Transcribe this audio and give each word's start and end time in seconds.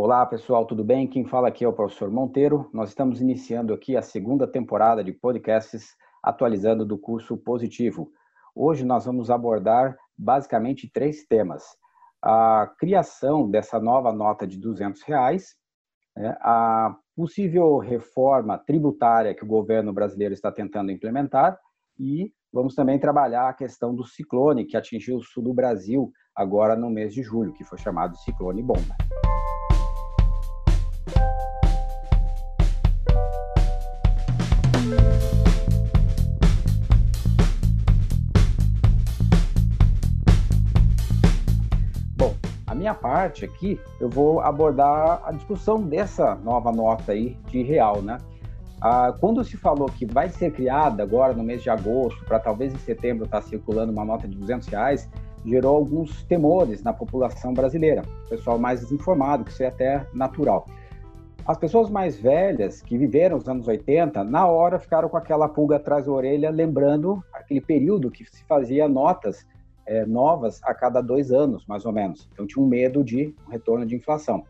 Olá, 0.00 0.24
pessoal, 0.24 0.64
tudo 0.64 0.84
bem? 0.84 1.08
Quem 1.08 1.24
fala 1.24 1.48
aqui 1.48 1.64
é 1.64 1.68
o 1.68 1.72
professor 1.72 2.08
Monteiro. 2.08 2.70
Nós 2.72 2.90
estamos 2.90 3.20
iniciando 3.20 3.74
aqui 3.74 3.96
a 3.96 4.00
segunda 4.00 4.46
temporada 4.46 5.02
de 5.02 5.12
podcasts 5.12 5.96
atualizando 6.22 6.86
do 6.86 6.96
curso 6.96 7.36
Positivo. 7.36 8.08
Hoje 8.54 8.84
nós 8.84 9.06
vamos 9.06 9.28
abordar 9.28 9.98
basicamente 10.16 10.88
três 10.88 11.26
temas. 11.26 11.64
A 12.22 12.72
criação 12.78 13.50
dessa 13.50 13.80
nova 13.80 14.12
nota 14.12 14.46
de 14.46 14.56
200 14.56 15.02
reais, 15.02 15.56
né? 16.16 16.36
a 16.42 16.94
possível 17.16 17.78
reforma 17.78 18.56
tributária 18.56 19.34
que 19.34 19.42
o 19.42 19.48
governo 19.48 19.92
brasileiro 19.92 20.32
está 20.32 20.52
tentando 20.52 20.92
implementar 20.92 21.58
e 21.98 22.32
vamos 22.52 22.76
também 22.76 23.00
trabalhar 23.00 23.48
a 23.48 23.52
questão 23.52 23.92
do 23.92 24.04
ciclone 24.04 24.64
que 24.64 24.76
atingiu 24.76 25.16
o 25.16 25.24
sul 25.24 25.42
do 25.42 25.52
Brasil 25.52 26.12
agora 26.36 26.76
no 26.76 26.88
mês 26.88 27.12
de 27.12 27.20
julho, 27.20 27.52
que 27.52 27.64
foi 27.64 27.78
chamado 27.78 28.16
ciclone 28.16 28.62
bomba. 28.62 28.94
Minha 42.78 42.94
parte 42.94 43.44
aqui, 43.44 43.78
eu 44.00 44.08
vou 44.08 44.40
abordar 44.40 45.20
a 45.24 45.32
discussão 45.32 45.82
dessa 45.82 46.36
nova 46.36 46.70
nota 46.70 47.12
aí 47.12 47.36
de 47.48 47.62
real, 47.62 48.00
né? 48.00 48.18
Ah, 48.80 49.12
quando 49.18 49.44
se 49.44 49.56
falou 49.56 49.88
que 49.88 50.06
vai 50.06 50.28
ser 50.28 50.52
criada 50.52 51.02
agora 51.02 51.34
no 51.34 51.42
mês 51.42 51.62
de 51.62 51.68
agosto, 51.68 52.24
para 52.24 52.38
talvez 52.38 52.72
em 52.72 52.78
setembro 52.78 53.24
estar 53.24 53.40
tá 53.40 53.46
circulando 53.46 53.92
uma 53.92 54.04
nota 54.04 54.28
de 54.28 54.36
200 54.36 54.68
reais, 54.68 55.10
gerou 55.44 55.74
alguns 55.74 56.22
temores 56.24 56.82
na 56.84 56.92
população 56.92 57.52
brasileira. 57.52 58.02
Pessoal 58.28 58.56
mais 58.56 58.80
desinformado, 58.80 59.44
que 59.44 59.50
isso 59.50 59.64
é 59.64 59.66
até 59.66 60.06
natural. 60.14 60.68
As 61.44 61.58
pessoas 61.58 61.90
mais 61.90 62.20
velhas, 62.20 62.80
que 62.80 62.96
viveram 62.96 63.38
os 63.38 63.48
anos 63.48 63.66
80, 63.66 64.22
na 64.22 64.46
hora 64.46 64.78
ficaram 64.78 65.08
com 65.08 65.16
aquela 65.16 65.48
pulga 65.48 65.76
atrás 65.76 66.06
da 66.06 66.12
orelha, 66.12 66.50
lembrando 66.50 67.24
aquele 67.32 67.60
período 67.60 68.10
que 68.10 68.24
se 68.24 68.44
fazia 68.44 68.86
notas 68.86 69.44
é, 69.88 70.04
novas 70.04 70.60
a 70.62 70.74
cada 70.74 71.00
dois 71.00 71.32
anos, 71.32 71.66
mais 71.66 71.84
ou 71.86 71.92
menos. 71.92 72.28
Então, 72.32 72.46
tinha 72.46 72.62
um 72.62 72.68
medo 72.68 73.02
de 73.02 73.34
um 73.46 73.50
retorno 73.50 73.86
de 73.86 73.96
inflação. 73.96 74.44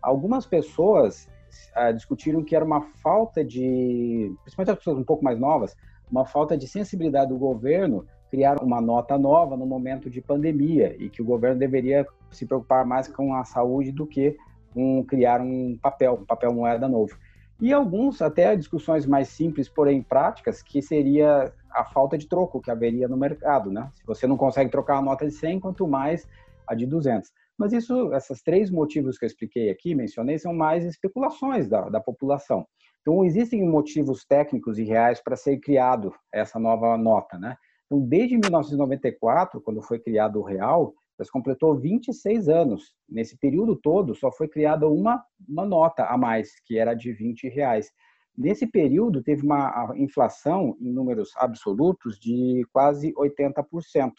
Algumas 0.00 0.46
pessoas 0.46 1.28
ah, 1.74 1.92
discutiram 1.92 2.42
que 2.42 2.56
era 2.56 2.64
uma 2.64 2.80
falta 3.02 3.44
de, 3.44 4.32
principalmente 4.42 4.70
as 4.70 4.78
pessoas 4.78 4.98
um 4.98 5.04
pouco 5.04 5.22
mais 5.22 5.38
novas, 5.38 5.76
uma 6.10 6.24
falta 6.24 6.56
de 6.56 6.66
sensibilidade 6.66 7.28
do 7.28 7.38
governo 7.38 8.06
criar 8.30 8.62
uma 8.62 8.80
nota 8.80 9.18
nova 9.18 9.56
no 9.56 9.66
momento 9.66 10.08
de 10.10 10.20
pandemia 10.20 10.94
e 10.98 11.08
que 11.08 11.22
o 11.22 11.24
governo 11.24 11.58
deveria 11.58 12.06
se 12.30 12.46
preocupar 12.46 12.86
mais 12.86 13.08
com 13.08 13.34
a 13.34 13.44
saúde 13.44 13.92
do 13.92 14.06
que 14.06 14.36
com 14.72 15.04
criar 15.04 15.40
um 15.40 15.78
papel, 15.80 16.18
um 16.22 16.24
papel 16.24 16.52
moeda 16.52 16.88
novo. 16.88 17.16
E 17.60 17.72
alguns 17.72 18.22
até 18.22 18.54
discussões 18.54 19.06
mais 19.06 19.28
simples, 19.28 19.68
porém 19.68 20.02
práticas, 20.02 20.62
que 20.62 20.80
seria 20.80 21.52
a 21.70 21.84
falta 21.84 22.16
de 22.16 22.28
troco 22.28 22.60
que 22.60 22.70
haveria 22.70 23.08
no 23.08 23.16
mercado, 23.16 23.70
né? 23.70 23.90
Se 23.94 24.06
você 24.06 24.26
não 24.26 24.36
consegue 24.36 24.70
trocar 24.70 24.98
a 24.98 25.02
nota 25.02 25.26
de 25.26 25.32
100, 25.32 25.60
quanto 25.60 25.86
mais 25.86 26.26
a 26.66 26.74
de 26.74 26.86
200. 26.86 27.30
Mas 27.58 27.72
isso, 27.72 28.12
esses 28.14 28.42
três 28.42 28.70
motivos 28.70 29.18
que 29.18 29.24
eu 29.24 29.26
expliquei 29.26 29.70
aqui, 29.70 29.94
mencionei, 29.94 30.38
são 30.38 30.52
mais 30.52 30.84
especulações 30.84 31.68
da, 31.68 31.88
da 31.88 32.00
população. 32.00 32.66
Então, 33.00 33.24
existem 33.24 33.66
motivos 33.66 34.24
técnicos 34.24 34.78
e 34.78 34.84
reais 34.84 35.20
para 35.20 35.34
ser 35.34 35.58
criado 35.58 36.12
essa 36.32 36.58
nova 36.58 36.96
nota, 36.96 37.38
né? 37.38 37.56
Então, 37.86 38.00
desde 38.06 38.36
1994, 38.36 39.60
quando 39.60 39.82
foi 39.82 39.98
criado 39.98 40.38
o 40.38 40.44
real, 40.44 40.92
mas 41.18 41.30
completou 41.30 41.76
26 41.76 42.48
anos. 42.48 42.92
Nesse 43.08 43.36
período 43.36 43.74
todo, 43.74 44.14
só 44.14 44.30
foi 44.30 44.46
criada 44.46 44.86
uma, 44.86 45.24
uma 45.48 45.64
nota 45.66 46.04
a 46.04 46.16
mais, 46.16 46.60
que 46.64 46.78
era 46.78 46.94
de 46.94 47.12
20 47.12 47.48
reais. 47.48 47.90
Nesse 48.38 48.68
período, 48.68 49.20
teve 49.20 49.42
uma 49.42 49.92
inflação 49.96 50.76
em 50.80 50.92
números 50.92 51.32
absolutos 51.36 52.20
de 52.20 52.64
quase 52.72 53.12
80%. 53.14 54.12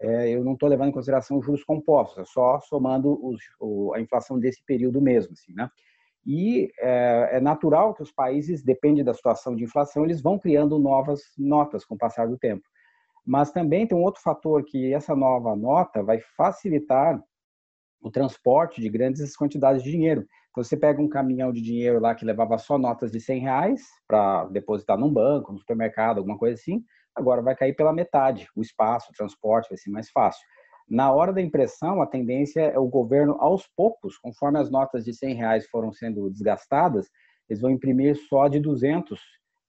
É, 0.00 0.28
eu 0.28 0.42
não 0.42 0.54
estou 0.54 0.68
levando 0.68 0.88
em 0.88 0.92
consideração 0.92 1.38
os 1.38 1.46
juros 1.46 1.62
compostos, 1.62 2.18
é 2.18 2.24
só 2.24 2.58
somando 2.58 3.16
os, 3.24 3.40
o, 3.60 3.94
a 3.94 4.00
inflação 4.00 4.40
desse 4.40 4.60
período 4.64 5.00
mesmo. 5.00 5.34
Assim, 5.34 5.52
né? 5.52 5.70
E 6.26 6.72
é, 6.80 7.36
é, 7.36 7.40
natural 7.40 7.94
que 7.94 8.02
os 8.02 8.10
países, 8.10 8.64
depende 8.64 9.04
da 9.04 9.14
situação 9.14 9.54
de 9.54 9.62
inflação, 9.62 10.04
eles 10.04 10.20
vão 10.20 10.36
criando 10.36 10.76
novas 10.76 11.20
notas 11.38 11.84
com 11.84 11.94
o 11.94 11.98
passar 11.98 12.26
do 12.26 12.36
tempo. 12.36 12.66
Mas 13.24 13.52
também 13.52 13.86
tem 13.86 13.96
um 13.96 14.02
outro 14.02 14.20
fator 14.20 14.64
que 14.64 14.92
essa 14.92 15.14
nova 15.14 15.54
nota 15.54 16.02
vai 16.02 16.18
facilitar 16.36 17.22
o 18.00 18.10
transporte 18.10 18.80
de 18.80 18.88
grandes 18.88 19.36
quantidades 19.36 19.80
de 19.80 19.92
dinheiro. 19.92 20.26
Você 20.56 20.76
pega 20.76 21.00
um 21.00 21.08
caminhão 21.08 21.52
de 21.52 21.60
dinheiro 21.60 22.00
lá 22.00 22.14
que 22.14 22.24
levava 22.24 22.58
só 22.58 22.76
notas 22.76 23.12
de 23.12 23.20
100 23.20 23.40
reais 23.40 23.82
para 24.06 24.46
depositar 24.46 24.98
num 24.98 25.12
banco, 25.12 25.52
no 25.52 25.58
supermercado, 25.58 26.18
alguma 26.18 26.36
coisa 26.36 26.54
assim, 26.54 26.82
agora 27.14 27.40
vai 27.40 27.54
cair 27.54 27.74
pela 27.74 27.92
metade. 27.92 28.48
O 28.56 28.60
espaço, 28.60 29.10
o 29.10 29.14
transporte 29.14 29.68
vai 29.68 29.78
ser 29.78 29.90
mais 29.90 30.10
fácil. 30.10 30.44
Na 30.88 31.12
hora 31.12 31.32
da 31.32 31.40
impressão, 31.40 32.02
a 32.02 32.06
tendência 32.06 32.62
é 32.62 32.78
o 32.78 32.88
governo, 32.88 33.36
aos 33.38 33.68
poucos, 33.76 34.18
conforme 34.18 34.58
as 34.58 34.68
notas 34.70 35.04
de 35.04 35.14
100 35.14 35.34
reais 35.34 35.68
foram 35.68 35.92
sendo 35.92 36.28
desgastadas, 36.28 37.06
eles 37.48 37.60
vão 37.60 37.70
imprimir 37.70 38.16
só 38.28 38.48
de 38.48 38.58
200, 38.58 39.20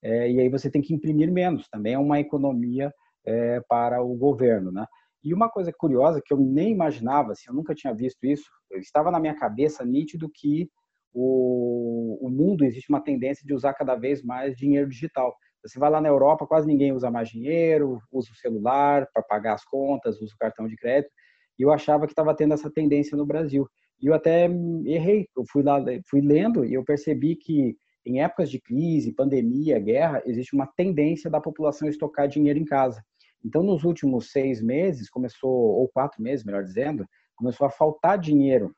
é, 0.04 0.32
e 0.32 0.40
aí 0.40 0.50
você 0.50 0.70
tem 0.70 0.82
que 0.82 0.96
imprimir 0.96 1.32
menos. 1.32 1.68
Também 1.70 1.94
é 1.94 2.00
uma 2.00 2.20
economia 2.20 2.92
é, 3.24 3.62
para 3.70 4.02
o 4.02 4.16
governo, 4.16 4.72
né? 4.72 4.86
E 5.24 5.34
uma 5.34 5.50
coisa 5.50 5.72
curiosa 5.72 6.22
que 6.24 6.34
eu 6.34 6.38
nem 6.38 6.72
imaginava, 6.72 7.32
assim, 7.34 7.46
eu 7.48 7.54
nunca 7.54 7.76
tinha 7.76 7.94
visto 7.94 8.24
isso, 8.26 8.50
estava 8.74 9.12
na 9.12 9.20
minha 9.20 9.36
cabeça 9.36 9.86
nítido 9.86 10.30
que 10.34 10.70
o, 11.14 12.18
o 12.22 12.30
mundo 12.30 12.64
existe 12.64 12.90
uma 12.90 13.04
tendência 13.04 13.46
de 13.46 13.54
usar 13.54 13.74
cada 13.74 13.96
vez 13.96 14.24
mais 14.24 14.56
dinheiro 14.56 14.90
digital. 14.90 15.34
Você 15.64 15.78
vai 15.78 15.92
lá 15.92 16.02
na 16.02 16.10
Europa, 16.10 16.48
quase 16.48 16.66
ninguém 16.66 16.92
usa 16.92 17.12
mais 17.12 17.30
dinheiro, 17.30 18.00
usa 18.12 18.32
o 18.32 18.36
celular 18.36 19.08
para 19.14 19.22
pagar 19.22 19.54
as 19.54 19.64
contas, 19.64 20.20
usa 20.20 20.34
o 20.34 20.38
cartão 20.38 20.68
de 20.68 20.76
crédito. 20.76 21.12
E 21.60 21.64
eu 21.64 21.72
achava 21.72 22.08
que 22.08 22.14
estava 22.14 22.36
tendo 22.36 22.54
essa 22.54 22.72
tendência 22.72 23.16
no 23.16 23.26
Brasil. 23.26 23.68
E 24.02 24.08
eu 24.08 24.14
até 24.16 24.46
errei. 24.86 25.28
Eu 25.38 25.44
fui 25.52 25.62
lá, 25.62 25.80
fui 26.10 26.22
lendo 26.22 26.66
e 26.66 26.74
eu 26.74 26.84
percebi 26.84 27.36
que 27.36 27.76
em 28.04 28.22
épocas 28.22 28.50
de 28.50 28.60
crise, 28.60 29.14
pandemia, 29.14 29.78
guerra, 29.80 30.24
existe 30.26 30.56
uma 30.56 30.66
tendência 30.76 31.30
da 31.30 31.40
população 31.40 31.88
estocar 31.88 32.28
dinheiro 32.28 32.58
em 32.58 32.66
casa. 32.66 33.04
Então, 33.44 33.64
nos 33.64 33.84
últimos 33.84 34.32
seis 34.32 34.62
meses, 34.62 35.10
começou, 35.10 35.52
ou 35.52 35.88
quatro 35.90 36.22
meses, 36.22 36.46
melhor 36.46 36.64
dizendo, 36.64 37.06
começou 37.36 37.66
a 37.66 37.72
faltar 37.72 38.20
dinheiro 38.20 38.74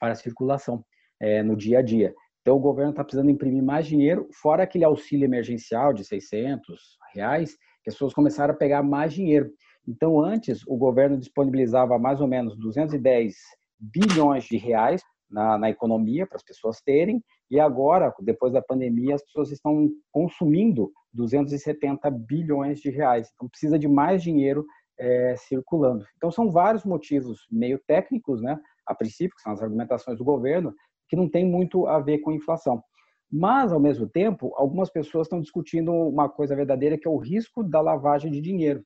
para 0.00 0.12
a 0.12 0.16
circulação 0.16 0.84
é, 1.20 1.42
no 1.42 1.56
dia 1.56 1.78
a 1.78 1.82
dia. 1.82 2.14
Então, 2.40 2.56
o 2.56 2.60
governo 2.60 2.90
está 2.90 3.04
precisando 3.04 3.30
imprimir 3.30 3.62
mais 3.62 3.86
dinheiro, 3.86 4.28
fora 4.32 4.62
aquele 4.62 4.84
auxílio 4.84 5.24
emergencial 5.24 5.92
de 5.92 6.04
600 6.04 6.96
reais, 7.14 7.56
que 7.82 7.90
as 7.90 7.94
pessoas 7.94 8.14
começaram 8.14 8.54
a 8.54 8.56
pegar 8.56 8.82
mais 8.82 9.12
dinheiro. 9.12 9.50
Então, 9.86 10.20
antes, 10.20 10.62
o 10.66 10.76
governo 10.76 11.16
disponibilizava 11.16 11.98
mais 11.98 12.20
ou 12.20 12.26
menos 12.26 12.56
210 12.58 13.34
bilhões 13.78 14.44
de 14.44 14.56
reais 14.56 15.02
na, 15.30 15.58
na 15.58 15.70
economia 15.70 16.26
para 16.26 16.36
as 16.36 16.42
pessoas 16.42 16.80
terem, 16.80 17.22
e 17.50 17.58
agora, 17.60 18.12
depois 18.20 18.52
da 18.52 18.62
pandemia, 18.62 19.14
as 19.14 19.24
pessoas 19.24 19.50
estão 19.50 19.88
consumindo 20.10 20.92
270 21.12 22.10
bilhões 22.10 22.80
de 22.80 22.90
reais. 22.90 23.30
Então, 23.34 23.48
precisa 23.48 23.78
de 23.78 23.88
mais 23.88 24.22
dinheiro 24.22 24.64
é, 24.98 25.36
circulando. 25.36 26.04
Então, 26.16 26.30
são 26.30 26.50
vários 26.50 26.84
motivos 26.84 27.46
meio 27.50 27.80
técnicos, 27.86 28.42
né, 28.42 28.58
a 28.86 28.94
princípio, 28.94 29.36
que 29.36 29.42
são 29.42 29.52
as 29.52 29.62
argumentações 29.62 30.18
do 30.18 30.24
governo, 30.24 30.74
que 31.08 31.16
não 31.16 31.28
tem 31.28 31.46
muito 31.46 31.86
a 31.86 32.00
ver 32.00 32.18
com 32.18 32.32
inflação. 32.32 32.82
Mas, 33.30 33.72
ao 33.72 33.80
mesmo 33.80 34.08
tempo, 34.08 34.52
algumas 34.56 34.90
pessoas 34.90 35.26
estão 35.26 35.40
discutindo 35.40 35.92
uma 35.92 36.28
coisa 36.28 36.56
verdadeira, 36.56 36.98
que 36.98 37.06
é 37.06 37.10
o 37.10 37.18
risco 37.18 37.62
da 37.62 37.80
lavagem 37.80 38.30
de 38.30 38.40
dinheiro. 38.40 38.82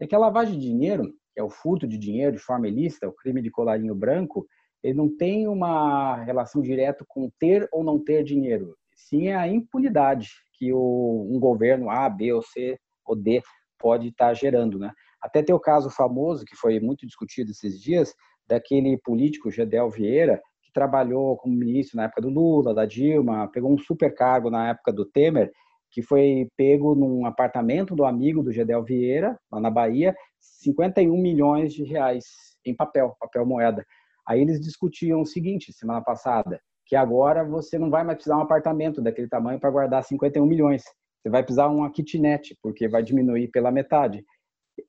É 0.00 0.06
que 0.06 0.14
a 0.14 0.18
lavagem 0.18 0.58
de 0.58 0.66
dinheiro, 0.66 1.04
que 1.34 1.40
é 1.40 1.42
o 1.42 1.50
furto 1.50 1.86
de 1.86 1.98
dinheiro 1.98 2.36
de 2.36 2.42
forma 2.42 2.68
ilícita, 2.68 3.08
o 3.08 3.12
crime 3.12 3.42
de 3.42 3.50
colarinho 3.50 3.94
branco, 3.94 4.46
ele 4.82 4.94
não 4.94 5.14
tem 5.14 5.46
uma 5.46 6.16
relação 6.24 6.60
direta 6.60 7.04
com 7.06 7.30
ter 7.38 7.68
ou 7.70 7.84
não 7.84 8.02
ter 8.02 8.24
dinheiro. 8.24 8.74
Sim, 8.94 9.28
é 9.28 9.36
a 9.36 9.46
impunidade 9.46 10.30
que 10.62 10.72
o, 10.72 11.26
um 11.28 11.40
governo 11.40 11.90
A, 11.90 12.08
B 12.08 12.32
ou 12.32 12.40
C 12.40 12.78
ou 13.04 13.16
D 13.16 13.42
pode 13.76 14.08
estar 14.08 14.32
gerando, 14.32 14.78
né? 14.78 14.92
Até 15.20 15.42
tem 15.42 15.52
o 15.52 15.58
caso 15.58 15.90
famoso 15.90 16.44
que 16.44 16.54
foi 16.54 16.78
muito 16.78 17.04
discutido 17.04 17.50
esses 17.50 17.80
dias 17.80 18.14
daquele 18.46 18.96
político 18.98 19.50
Gedel 19.50 19.90
Vieira 19.90 20.40
que 20.62 20.72
trabalhou 20.72 21.36
como 21.36 21.56
ministro 21.56 21.96
na 21.96 22.04
época 22.04 22.22
do 22.22 22.28
Lula, 22.28 22.72
da 22.72 22.86
Dilma, 22.86 23.50
pegou 23.50 23.72
um 23.72 23.78
super 23.78 24.14
cargo 24.14 24.50
na 24.50 24.68
época 24.68 24.92
do 24.92 25.04
Temer, 25.04 25.50
que 25.90 26.00
foi 26.00 26.46
pego 26.56 26.94
num 26.94 27.26
apartamento 27.26 27.96
do 27.96 28.04
amigo 28.04 28.40
do 28.40 28.52
Gedel 28.52 28.84
Vieira, 28.84 29.36
lá 29.50 29.58
na 29.58 29.70
Bahia, 29.70 30.14
51 30.38 31.20
milhões 31.20 31.74
de 31.74 31.82
reais 31.82 32.24
em 32.64 32.72
papel, 32.74 33.16
papel 33.18 33.44
moeda. 33.44 33.84
Aí 34.24 34.40
eles 34.40 34.60
discutiam 34.60 35.22
o 35.22 35.26
seguinte, 35.26 35.72
semana 35.72 36.00
passada, 36.00 36.60
que 36.92 36.96
agora 36.96 37.42
você 37.42 37.78
não 37.78 37.88
vai 37.88 38.04
mais 38.04 38.16
precisar 38.16 38.36
um 38.36 38.42
apartamento 38.42 39.00
daquele 39.00 39.26
tamanho 39.26 39.58
para 39.58 39.70
guardar 39.70 40.04
51 40.04 40.44
milhões. 40.44 40.82
Você 41.22 41.30
vai 41.30 41.42
precisar 41.42 41.68
uma 41.68 41.90
kitnet, 41.90 42.54
porque 42.62 42.86
vai 42.86 43.02
diminuir 43.02 43.48
pela 43.48 43.72
metade. 43.72 44.22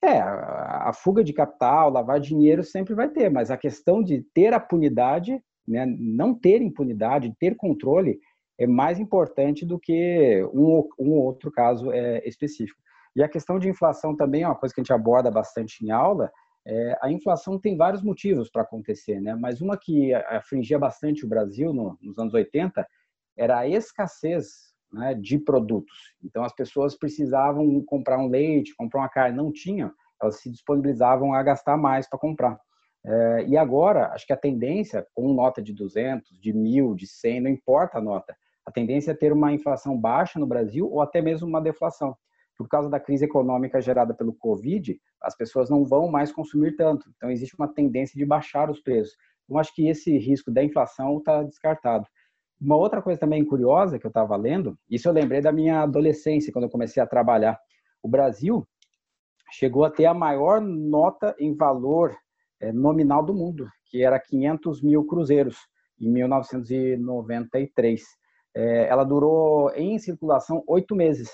É, 0.04 0.20
a 0.20 0.92
fuga 0.94 1.24
de 1.24 1.32
capital, 1.32 1.90
lavar 1.90 2.20
dinheiro 2.20 2.62
sempre 2.62 2.94
vai 2.94 3.08
ter, 3.08 3.30
mas 3.30 3.50
a 3.50 3.56
questão 3.56 4.04
de 4.04 4.22
ter 4.34 4.54
a 4.54 4.60
punidade 4.60 5.42
né, 5.66 5.86
não 5.98 6.38
ter 6.38 6.62
impunidade, 6.62 7.34
ter 7.40 7.56
controle, 7.56 8.20
é 8.60 8.68
mais 8.68 9.00
importante 9.00 9.66
do 9.66 9.80
que 9.80 10.46
um, 10.54 10.86
um 11.00 11.12
outro 11.12 11.50
caso 11.54 11.90
é, 11.90 12.22
específico. 12.28 12.82
E 13.16 13.24
a 13.24 13.30
questão 13.30 13.58
de 13.58 13.70
inflação 13.70 14.14
também 14.14 14.44
é 14.44 14.48
uma 14.48 14.58
coisa 14.60 14.76
que 14.76 14.82
a 14.82 14.84
gente 14.84 14.92
aborda 14.92 15.32
bastante 15.32 15.86
em 15.86 15.90
aula. 15.90 16.30
É, 16.66 16.98
a 17.02 17.12
inflação 17.12 17.60
tem 17.60 17.76
vários 17.76 18.02
motivos 18.02 18.50
para 18.50 18.62
acontecer, 18.62 19.20
né? 19.20 19.36
mas 19.36 19.60
uma 19.60 19.78
que 19.78 20.14
afligia 20.14 20.80
bastante 20.80 21.26
o 21.26 21.28
Brasil 21.28 21.74
no, 21.74 21.98
nos 22.02 22.18
anos 22.18 22.34
80 22.34 22.88
era 23.38 23.60
a 23.60 23.68
escassez 23.68 24.74
né, 24.92 25.14
de 25.14 25.38
produtos. 25.38 26.14
Então, 26.24 26.44
as 26.44 26.54
pessoas 26.54 26.96
precisavam 26.96 27.84
comprar 27.84 28.20
um 28.20 28.28
leite, 28.28 28.76
comprar 28.78 29.02
uma 29.02 29.10
carne, 29.10 29.36
não 29.36 29.52
tinham, 29.52 29.92
elas 30.22 30.40
se 30.40 30.50
disponibilizavam 30.50 31.34
a 31.34 31.44
gastar 31.44 31.76
mais 31.76 32.08
para 32.08 32.20
comprar. 32.20 32.60
É, 33.06 33.46
e 33.48 33.58
agora, 33.58 34.14
acho 34.14 34.26
que 34.26 34.32
a 34.32 34.38
tendência, 34.38 35.06
com 35.14 35.34
nota 35.34 35.62
de 35.62 35.74
200, 35.74 36.40
de 36.40 36.54
1.000, 36.54 36.96
de 36.96 37.08
100, 37.08 37.42
não 37.42 37.50
importa 37.50 37.98
a 37.98 38.02
nota, 38.02 38.36
a 38.66 38.72
tendência 38.72 39.12
é 39.12 39.16
ter 39.16 39.34
uma 39.34 39.52
inflação 39.52 40.00
baixa 40.00 40.40
no 40.40 40.48
Brasil 40.48 40.90
ou 40.90 41.02
até 41.02 41.22
mesmo 41.22 41.48
uma 41.48 41.62
deflação. 41.62 42.16
Por 42.58 42.68
causa 42.68 42.90
da 42.90 43.00
crise 43.00 43.26
econômica 43.26 43.82
gerada 43.82 44.14
pelo 44.14 44.34
Covid, 44.34 45.00
as 45.22 45.36
pessoas 45.36 45.70
não 45.70 45.84
vão 45.84 46.08
mais 46.10 46.32
consumir 46.32 46.76
tanto. 46.76 47.10
Então, 47.16 47.32
existe 47.32 47.56
uma 47.56 47.68
tendência 47.68 48.18
de 48.18 48.26
baixar 48.26 48.70
os 48.70 48.80
preços. 48.80 49.16
Então, 49.44 49.58
acho 49.58 49.74
que 49.74 49.88
esse 49.88 50.18
risco 50.18 50.52
da 50.52 50.64
inflação 50.64 51.18
está 51.18 51.44
descartado. 51.44 52.06
Uma 52.62 52.78
outra 52.78 53.02
coisa 53.02 53.20
também 53.20 53.44
curiosa 53.44 54.00
que 54.00 54.06
eu 54.06 54.10
estava 54.10 54.36
lendo, 54.38 54.78
isso 54.90 55.08
eu 55.10 55.14
lembrei 55.14 55.42
da 55.42 55.52
minha 55.52 55.82
adolescência, 55.82 56.54
quando 56.54 56.66
eu 56.66 56.70
comecei 56.70 57.02
a 57.04 57.08
trabalhar. 57.08 57.60
O 58.02 58.08
Brasil 58.08 58.66
chegou 59.52 59.84
a 59.84 59.90
ter 59.90 60.06
a 60.06 60.14
maior 60.14 60.62
nota 60.62 61.36
em 61.38 61.54
valor 61.56 62.16
é, 62.62 62.72
nominal 62.72 63.24
do 63.24 63.34
mundo, 63.34 63.68
que 63.86 64.02
era 64.04 64.20
500 64.20 64.82
mil 64.82 65.04
cruzeiros, 65.06 65.58
em 66.00 66.10
1993. 66.10 68.02
É, 68.56 68.88
ela 68.88 69.04
durou 69.04 69.70
em 69.72 70.00
circulação 70.00 70.64
oito 70.68 70.96
meses. 70.96 71.30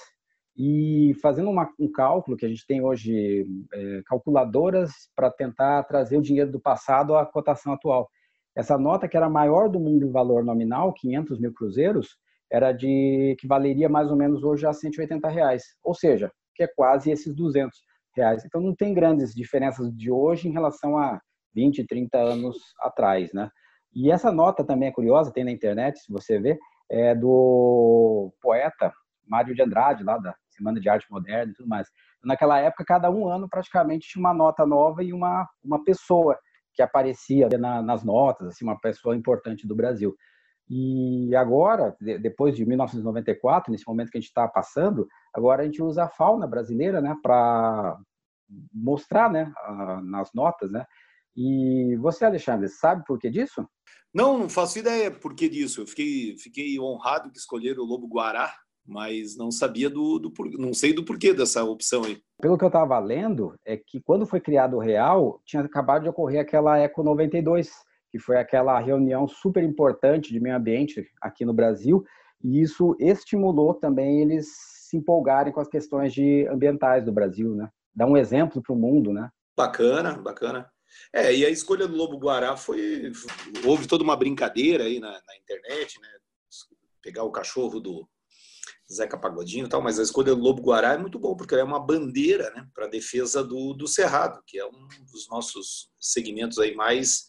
E 0.61 1.13
fazendo 1.21 1.49
uma, 1.49 1.73
um 1.79 1.89
cálculo 1.89 2.35
que 2.35 2.45
a 2.45 2.49
gente 2.49 2.67
tem 2.67 2.83
hoje, 2.83 3.47
é, 3.73 4.01
calculadoras 4.05 4.91
para 5.15 5.31
tentar 5.31 5.83
trazer 5.83 6.17
o 6.17 6.21
dinheiro 6.21 6.51
do 6.51 6.59
passado 6.59 7.15
à 7.15 7.25
cotação 7.25 7.71
atual. 7.71 8.09
Essa 8.53 8.77
nota, 8.77 9.07
que 9.07 9.15
era 9.15 9.29
maior 9.29 9.69
do 9.69 9.79
mundo 9.79 10.05
em 10.05 10.11
valor 10.11 10.43
nominal, 10.43 10.91
500 10.91 11.39
mil 11.39 11.53
cruzeiros, 11.53 12.17
era 12.51 12.73
de 12.73 13.37
que 13.39 13.47
valeria 13.47 13.87
mais 13.87 14.11
ou 14.11 14.17
menos 14.17 14.43
hoje 14.43 14.67
a 14.67 14.73
180 14.73 15.29
reais. 15.29 15.63
Ou 15.81 15.93
seja, 15.93 16.29
que 16.53 16.63
é 16.63 16.67
quase 16.67 17.09
esses 17.09 17.33
200 17.33 17.79
reais. 18.13 18.43
Então 18.43 18.59
não 18.59 18.75
tem 18.75 18.93
grandes 18.93 19.33
diferenças 19.33 19.89
de 19.95 20.11
hoje 20.11 20.49
em 20.49 20.51
relação 20.51 20.97
a 20.97 21.21
20, 21.55 21.87
30 21.87 22.17
anos 22.17 22.57
atrás, 22.81 23.31
né? 23.31 23.49
E 23.95 24.11
essa 24.11 24.29
nota 24.29 24.65
também 24.65 24.89
é 24.89 24.91
curiosa, 24.91 25.31
tem 25.31 25.45
na 25.45 25.51
internet, 25.51 25.99
se 25.99 26.11
você 26.11 26.37
ver, 26.37 26.59
é 26.91 27.15
do 27.15 28.33
poeta 28.41 28.91
Mário 29.25 29.55
de 29.55 29.61
Andrade, 29.61 30.03
lá 30.03 30.17
da 30.17 30.35
Semana 30.59 30.79
de 30.79 30.87
Arte 30.87 31.07
Moderna 31.09 31.51
e 31.51 31.55
tudo 31.55 31.67
mais. 31.67 31.87
Naquela 32.23 32.59
época, 32.59 32.85
cada 32.85 33.09
um 33.09 33.27
ano 33.27 33.49
praticamente 33.49 34.07
tinha 34.07 34.19
uma 34.19 34.33
nota 34.33 34.65
nova 34.65 35.03
e 35.03 35.11
uma, 35.11 35.47
uma 35.63 35.83
pessoa 35.83 36.37
que 36.73 36.81
aparecia 36.81 37.49
na, 37.57 37.81
nas 37.81 38.03
notas, 38.03 38.49
assim, 38.49 38.63
uma 38.63 38.79
pessoa 38.79 39.15
importante 39.15 39.67
do 39.67 39.75
Brasil. 39.75 40.15
E 40.69 41.35
agora, 41.35 41.95
depois 41.99 42.55
de 42.55 42.63
1994, 42.63 43.71
nesse 43.71 43.87
momento 43.87 44.11
que 44.11 44.17
a 44.17 44.21
gente 44.21 44.27
está 44.27 44.47
passando, 44.47 45.07
agora 45.33 45.63
a 45.63 45.65
gente 45.65 45.81
usa 45.81 46.03
a 46.03 46.09
fauna 46.09 46.45
brasileira, 46.45 47.01
né, 47.01 47.15
para 47.23 47.97
mostrar, 48.71 49.31
né, 49.31 49.51
nas 50.03 50.31
notas, 50.33 50.71
né. 50.71 50.85
E 51.35 51.95
você, 51.97 52.23
Alexandre, 52.23 52.67
sabe 52.69 53.03
por 53.05 53.17
que 53.17 53.29
disso? 53.29 53.67
Não, 54.13 54.37
não 54.37 54.49
faço 54.49 54.77
ideia 54.79 55.09
por 55.09 55.33
que 55.35 55.49
disso. 55.49 55.81
Eu 55.81 55.87
fiquei, 55.87 56.37
fiquei 56.37 56.79
honrado 56.79 57.31
que 57.31 57.37
escolheram 57.37 57.83
o 57.83 57.85
lobo 57.85 58.07
guará, 58.07 58.53
mas 58.89 59.37
não 59.37 59.51
sabia 59.51 59.89
do, 59.89 60.17
do 60.17 60.33
não 60.57 60.73
sei 60.73 60.91
do 60.91 61.05
porquê 61.05 61.33
dessa 61.33 61.63
opção 61.63 62.03
aí. 62.03 62.19
Pelo 62.41 62.57
que 62.57 62.63
eu 62.63 62.69
estava 62.69 62.97
lendo, 62.99 63.53
é 63.63 63.77
que 63.77 64.01
quando 64.01 64.25
foi 64.25 64.41
criado 64.41 64.75
o 64.75 64.79
Real, 64.79 65.39
tinha 65.45 65.61
acabado 65.61 66.03
de 66.03 66.09
ocorrer 66.09 66.41
aquela 66.41 66.77
Eco 66.79 67.03
92, 67.03 67.69
que 68.11 68.17
foi 68.17 68.37
aquela 68.37 68.79
reunião 68.79 69.27
super 69.27 69.63
importante 69.63 70.33
de 70.33 70.39
meio 70.39 70.55
ambiente 70.55 71.05
aqui 71.21 71.45
no 71.45 71.53
Brasil, 71.53 72.03
e 72.43 72.61
isso 72.61 72.95
estimulou 72.99 73.73
também 73.75 74.21
eles 74.21 74.47
se 74.89 74.97
empolgarem 74.97 75.53
com 75.53 75.59
as 75.59 75.67
questões 75.67 76.11
de 76.11 76.47
ambientais 76.47 77.05
do 77.05 77.11
Brasil, 77.11 77.53
né? 77.53 77.69
Dar 77.93 78.07
um 78.07 78.17
exemplo 78.17 78.61
para 78.61 78.73
o 78.73 78.79
mundo, 78.79 79.13
né? 79.13 79.29
Bacana, 79.55 80.13
bacana. 80.13 80.67
É, 81.13 81.35
e 81.35 81.45
a 81.45 81.49
escolha 81.49 81.87
do 81.87 81.95
Lobo 81.95 82.17
Guará 82.17 82.57
foi. 82.57 83.11
Houve 83.63 83.87
toda 83.87 84.03
uma 84.03 84.15
brincadeira 84.15 84.85
aí 84.85 84.99
na, 84.99 85.11
na 85.11 85.37
internet, 85.37 85.99
né? 86.01 86.07
Pegar 87.03 87.23
o 87.23 87.31
cachorro 87.31 87.79
do 87.79 88.07
Zeca 88.91 89.17
Pagodinho 89.17 89.65
e 89.65 89.69
tal, 89.69 89.81
mas 89.81 89.99
a 89.99 90.03
escolha 90.03 90.35
do 90.35 90.41
Lobo 90.41 90.61
Guará 90.61 90.93
é 90.93 90.97
muito 90.97 91.19
bom, 91.19 91.35
porque 91.35 91.55
é 91.55 91.63
uma 91.63 91.79
bandeira 91.79 92.49
né, 92.55 92.67
para 92.73 92.85
a 92.85 92.89
defesa 92.89 93.43
do, 93.43 93.73
do 93.73 93.87
Cerrado, 93.87 94.41
que 94.47 94.59
é 94.59 94.65
um 94.65 94.87
dos 95.11 95.27
nossos 95.29 95.91
segmentos 95.99 96.57
aí 96.57 96.73
mais, 96.75 97.27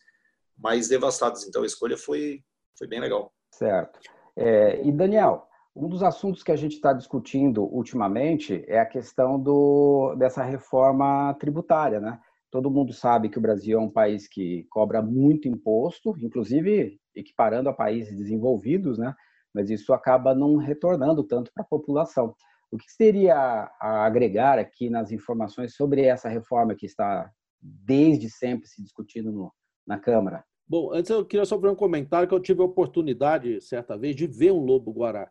mais 0.56 0.88
devastados. 0.88 1.46
Então 1.46 1.62
a 1.62 1.66
escolha 1.66 1.98
foi, 1.98 2.42
foi 2.78 2.86
bem 2.86 3.00
legal. 3.00 3.32
Certo. 3.52 4.00
É, 4.34 4.80
e 4.82 4.90
Daniel, 4.90 5.46
um 5.76 5.88
dos 5.88 6.02
assuntos 6.02 6.42
que 6.42 6.50
a 6.50 6.56
gente 6.56 6.76
está 6.76 6.92
discutindo 6.92 7.62
ultimamente 7.64 8.64
é 8.66 8.78
a 8.78 8.86
questão 8.86 9.38
do, 9.38 10.14
dessa 10.16 10.42
reforma 10.42 11.34
tributária, 11.34 12.00
né? 12.00 12.18
Todo 12.50 12.70
mundo 12.70 12.92
sabe 12.92 13.28
que 13.28 13.38
o 13.38 13.40
Brasil 13.40 13.78
é 13.78 13.82
um 13.82 13.90
país 13.90 14.26
que 14.26 14.66
cobra 14.70 15.00
muito 15.00 15.46
imposto, 15.46 16.16
inclusive 16.20 16.98
equiparando 17.14 17.68
a 17.68 17.72
países 17.72 18.16
desenvolvidos, 18.16 18.98
né? 18.98 19.14
Mas 19.54 19.70
isso 19.70 19.92
acaba 19.92 20.34
não 20.34 20.56
retornando 20.56 21.24
tanto 21.24 21.50
para 21.52 21.64
a 21.64 21.68
população. 21.68 22.34
O 22.70 22.76
que 22.76 22.90
seria 22.90 23.34
a 23.80 24.04
agregar 24.06 24.58
aqui 24.58 24.88
nas 24.88 25.10
informações 25.10 25.74
sobre 25.74 26.02
essa 26.02 26.28
reforma 26.28 26.74
que 26.74 26.86
está 26.86 27.30
desde 27.60 28.30
sempre 28.30 28.68
se 28.68 28.82
discutindo 28.82 29.32
no, 29.32 29.52
na 29.86 29.98
Câmara? 29.98 30.44
Bom, 30.68 30.92
antes 30.92 31.10
eu 31.10 31.24
queria 31.24 31.44
só 31.44 31.56
fazer 31.56 31.72
um 31.72 31.76
comentário 31.76 32.28
que 32.28 32.34
eu 32.34 32.40
tive 32.40 32.62
a 32.62 32.64
oportunidade, 32.64 33.60
certa 33.60 33.98
vez, 33.98 34.14
de 34.14 34.26
ver 34.28 34.52
um 34.52 34.64
lobo-guará. 34.64 35.28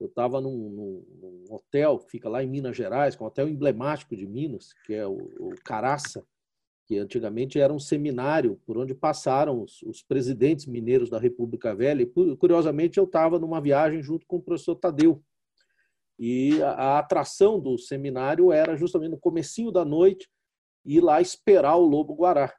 Eu 0.00 0.08
estava 0.08 0.40
num, 0.40 0.50
num, 0.50 1.44
hotel 1.54 1.98
que 1.98 2.10
fica 2.10 2.28
lá 2.28 2.42
em 2.42 2.48
Minas 2.48 2.76
Gerais, 2.76 3.14
que 3.14 3.22
é 3.22 3.24
um 3.24 3.28
hotel 3.28 3.48
emblemático 3.48 4.16
de 4.16 4.26
Minas, 4.26 4.72
que 4.84 4.94
é 4.94 5.06
o, 5.06 5.14
o 5.38 5.50
Caraça, 5.64 6.26
que 6.90 6.98
antigamente 6.98 7.56
era 7.56 7.72
um 7.72 7.78
seminário 7.78 8.60
por 8.66 8.76
onde 8.76 8.92
passaram 8.96 9.62
os, 9.62 9.80
os 9.82 10.02
presidentes 10.02 10.66
mineiros 10.66 11.08
da 11.08 11.20
República 11.20 11.72
Velha. 11.72 12.02
E, 12.02 12.36
curiosamente, 12.36 12.98
eu 12.98 13.04
estava 13.04 13.38
numa 13.38 13.60
viagem 13.60 14.02
junto 14.02 14.26
com 14.26 14.38
o 14.38 14.42
professor 14.42 14.74
Tadeu. 14.74 15.22
E 16.18 16.60
a, 16.60 16.70
a, 16.72 16.98
atração 16.98 17.60
do 17.60 17.78
seminário 17.78 18.50
era 18.50 18.76
justamente 18.76 19.12
no 19.12 19.20
comecinho 19.20 19.70
da 19.70 19.84
noite 19.84 20.28
ir 20.84 21.00
lá 21.00 21.20
esperar 21.20 21.76
o 21.76 21.86
lobo-guará. 21.86 22.52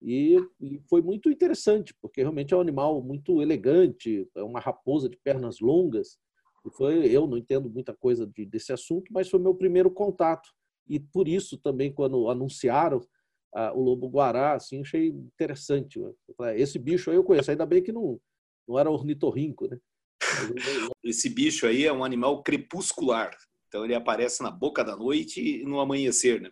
E, 0.00 0.38
e, 0.58 0.80
foi 0.88 1.02
muito 1.02 1.28
interessante, 1.28 1.94
porque 2.00 2.22
realmente 2.22 2.54
é 2.54 2.56
um 2.56 2.62
animal 2.62 3.02
muito 3.02 3.42
elegante, 3.42 4.26
é 4.34 4.42
uma 4.42 4.58
raposa 4.58 5.06
de 5.06 5.18
pernas 5.18 5.60
longas. 5.60 6.16
E 6.64 6.70
foi, 6.70 7.14
eu 7.14 7.26
não 7.26 7.36
entendo 7.36 7.68
muita 7.68 7.92
coisa 7.92 8.26
de, 8.26 8.46
desse 8.46 8.72
assunto, 8.72 9.12
mas 9.12 9.28
foi 9.28 9.38
meu 9.38 9.54
primeiro 9.54 9.90
contato. 9.90 10.48
E 10.88 10.98
por 10.98 11.28
isso 11.28 11.58
também, 11.58 11.92
quando 11.92 12.30
anunciaram 12.30 13.02
o 13.74 13.80
lobo 13.80 14.08
guará, 14.08 14.54
assim, 14.54 14.80
achei 14.82 15.08
interessante. 15.08 15.98
Esse 16.56 16.78
bicho 16.78 17.10
aí 17.10 17.16
eu 17.16 17.24
conheço, 17.24 17.50
ainda 17.50 17.64
bem 17.64 17.82
que 17.82 17.92
não, 17.92 18.20
não 18.68 18.78
era 18.78 18.90
ornitorrinco, 18.90 19.68
né? 19.68 19.78
Esse 21.02 21.28
bicho 21.28 21.66
aí 21.66 21.84
é 21.84 21.92
um 21.92 22.04
animal 22.04 22.42
crepuscular. 22.42 23.36
Então 23.68 23.84
ele 23.84 23.94
aparece 23.94 24.42
na 24.42 24.50
boca 24.50 24.84
da 24.84 24.96
noite 24.96 25.40
e 25.40 25.64
no 25.64 25.80
amanhecer, 25.80 26.40
né? 26.40 26.50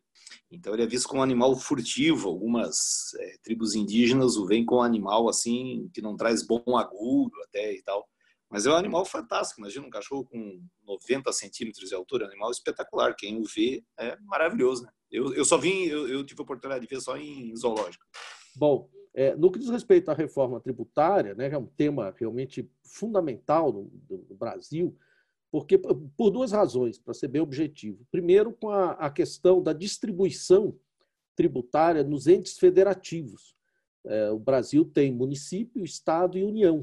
Então 0.50 0.72
ele 0.72 0.82
é 0.82 0.86
visto 0.86 1.08
como 1.08 1.20
um 1.20 1.24
animal 1.24 1.56
furtivo. 1.56 2.28
Algumas 2.28 3.14
é, 3.18 3.36
tribos 3.42 3.74
indígenas 3.74 4.36
o 4.36 4.46
veem 4.46 4.64
como 4.64 4.80
um 4.80 4.84
animal 4.84 5.28
assim 5.28 5.90
que 5.92 6.02
não 6.02 6.16
traz 6.16 6.46
bom 6.46 6.76
agudo 6.76 7.34
até 7.48 7.74
e 7.74 7.82
tal. 7.82 8.06
Mas 8.50 8.66
é 8.66 8.70
um 8.70 8.76
animal 8.76 9.04
fantástico. 9.04 9.60
Imagina 9.60 9.86
um 9.86 9.90
cachorro 9.90 10.24
com 10.24 10.62
90 10.84 11.32
centímetros 11.32 11.88
de 11.88 11.94
altura, 11.94 12.26
um 12.26 12.28
animal 12.28 12.50
espetacular. 12.50 13.14
Quem 13.16 13.40
o 13.40 13.44
vê 13.44 13.82
é 13.98 14.16
maravilhoso, 14.20 14.84
né? 14.84 14.90
Eu, 15.14 15.32
eu 15.32 15.44
só 15.44 15.56
vim, 15.56 15.84
eu, 15.84 16.08
eu, 16.08 16.24
tive 16.24 16.40
a 16.40 16.42
oportunidade 16.42 16.84
de 16.84 16.92
ver 16.92 17.00
só 17.00 17.16
em 17.16 17.54
zoológico. 17.56 18.04
Bom, 18.56 18.90
é, 19.14 19.36
no 19.36 19.48
que 19.48 19.60
diz 19.60 19.70
respeito 19.70 20.10
à 20.10 20.14
reforma 20.14 20.60
tributária, 20.60 21.36
né, 21.36 21.48
que 21.48 21.54
é 21.54 21.58
um 21.58 21.66
tema 21.66 22.12
realmente 22.18 22.68
fundamental 22.82 23.72
no, 23.72 23.92
no 24.10 24.34
Brasil, 24.34 24.96
porque 25.52 25.78
por 25.78 26.30
duas 26.30 26.50
razões, 26.50 26.98
para 26.98 27.14
ser 27.14 27.28
bem 27.28 27.40
objetivo. 27.40 28.04
Primeiro, 28.10 28.52
com 28.52 28.70
a, 28.70 28.90
a 28.92 29.08
questão 29.08 29.62
da 29.62 29.72
distribuição 29.72 30.76
tributária 31.36 32.02
nos 32.02 32.26
entes 32.26 32.58
federativos. 32.58 33.54
É, 34.04 34.32
o 34.32 34.38
Brasil 34.38 34.84
tem 34.84 35.12
município, 35.12 35.84
estado 35.84 36.36
e 36.36 36.42
união. 36.42 36.82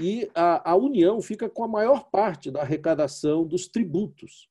E 0.00 0.30
a, 0.36 0.70
a 0.70 0.76
União 0.76 1.20
fica 1.20 1.48
com 1.48 1.64
a 1.64 1.68
maior 1.68 2.10
parte 2.10 2.48
da 2.48 2.60
arrecadação 2.60 3.44
dos 3.44 3.66
tributos 3.66 4.49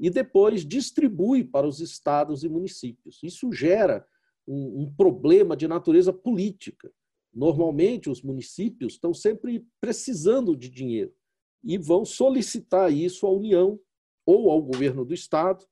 e 0.00 0.10
depois 0.10 0.66
distribui 0.66 1.44
para 1.44 1.68
os 1.68 1.78
estados 1.78 2.42
e 2.42 2.48
municípios. 2.48 3.20
Isso 3.22 3.52
gera 3.52 4.04
um, 4.48 4.82
um 4.82 4.94
problema 4.94 5.56
de 5.56 5.68
natureza 5.68 6.12
política, 6.12 6.90
Normalmente, 7.32 8.10
os 8.10 8.22
municípios 8.22 8.94
estão 8.94 9.14
sempre 9.14 9.64
precisando 9.80 10.56
de 10.56 10.68
dinheiro 10.68 11.14
e 11.62 11.78
vão 11.78 12.04
solicitar 12.04 12.92
isso 12.92 13.26
à 13.26 13.30
União 13.30 13.78
ou 14.26 14.50
ao 14.50 14.60
governo 14.60 15.04
do 15.04 15.14
Estado, 15.14 15.64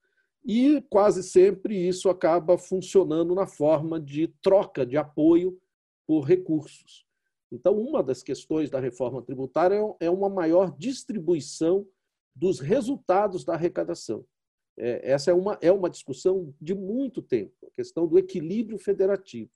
e 0.45 0.81
quase 0.89 1.23
sempre 1.23 1.77
isso 1.77 2.09
acaba 2.09 2.57
funcionando 2.57 3.35
na 3.35 3.47
forma 3.47 4.01
de 4.01 4.29
troca 4.41 4.87
de 4.87 4.97
apoio 4.97 5.59
por 6.07 6.21
recursos. 6.21 7.05
Então, 7.51 7.77
uma 7.79 8.03
das 8.03 8.23
questões 8.23 8.71
da 8.71 8.79
reforma 8.79 9.21
tributária 9.23 9.81
é 10.01 10.09
uma 10.09 10.29
maior 10.29 10.77
distribuição 10.79 11.87
dos 12.39 12.61
resultados 12.61 13.45
da 13.45 13.55
arrecadação. 13.55 14.25
É, 14.79 15.11
essa 15.11 15.31
é 15.31 15.35
uma, 15.35 15.59
é 15.61 15.73
uma 15.73 15.91
discussão 15.91 16.55
de 16.61 16.75
muito 16.75 17.21
tempo, 17.21 17.53
a 17.67 17.71
questão 17.75 18.07
do 18.07 18.17
equilíbrio 18.17 18.79
federativo. 18.79 19.51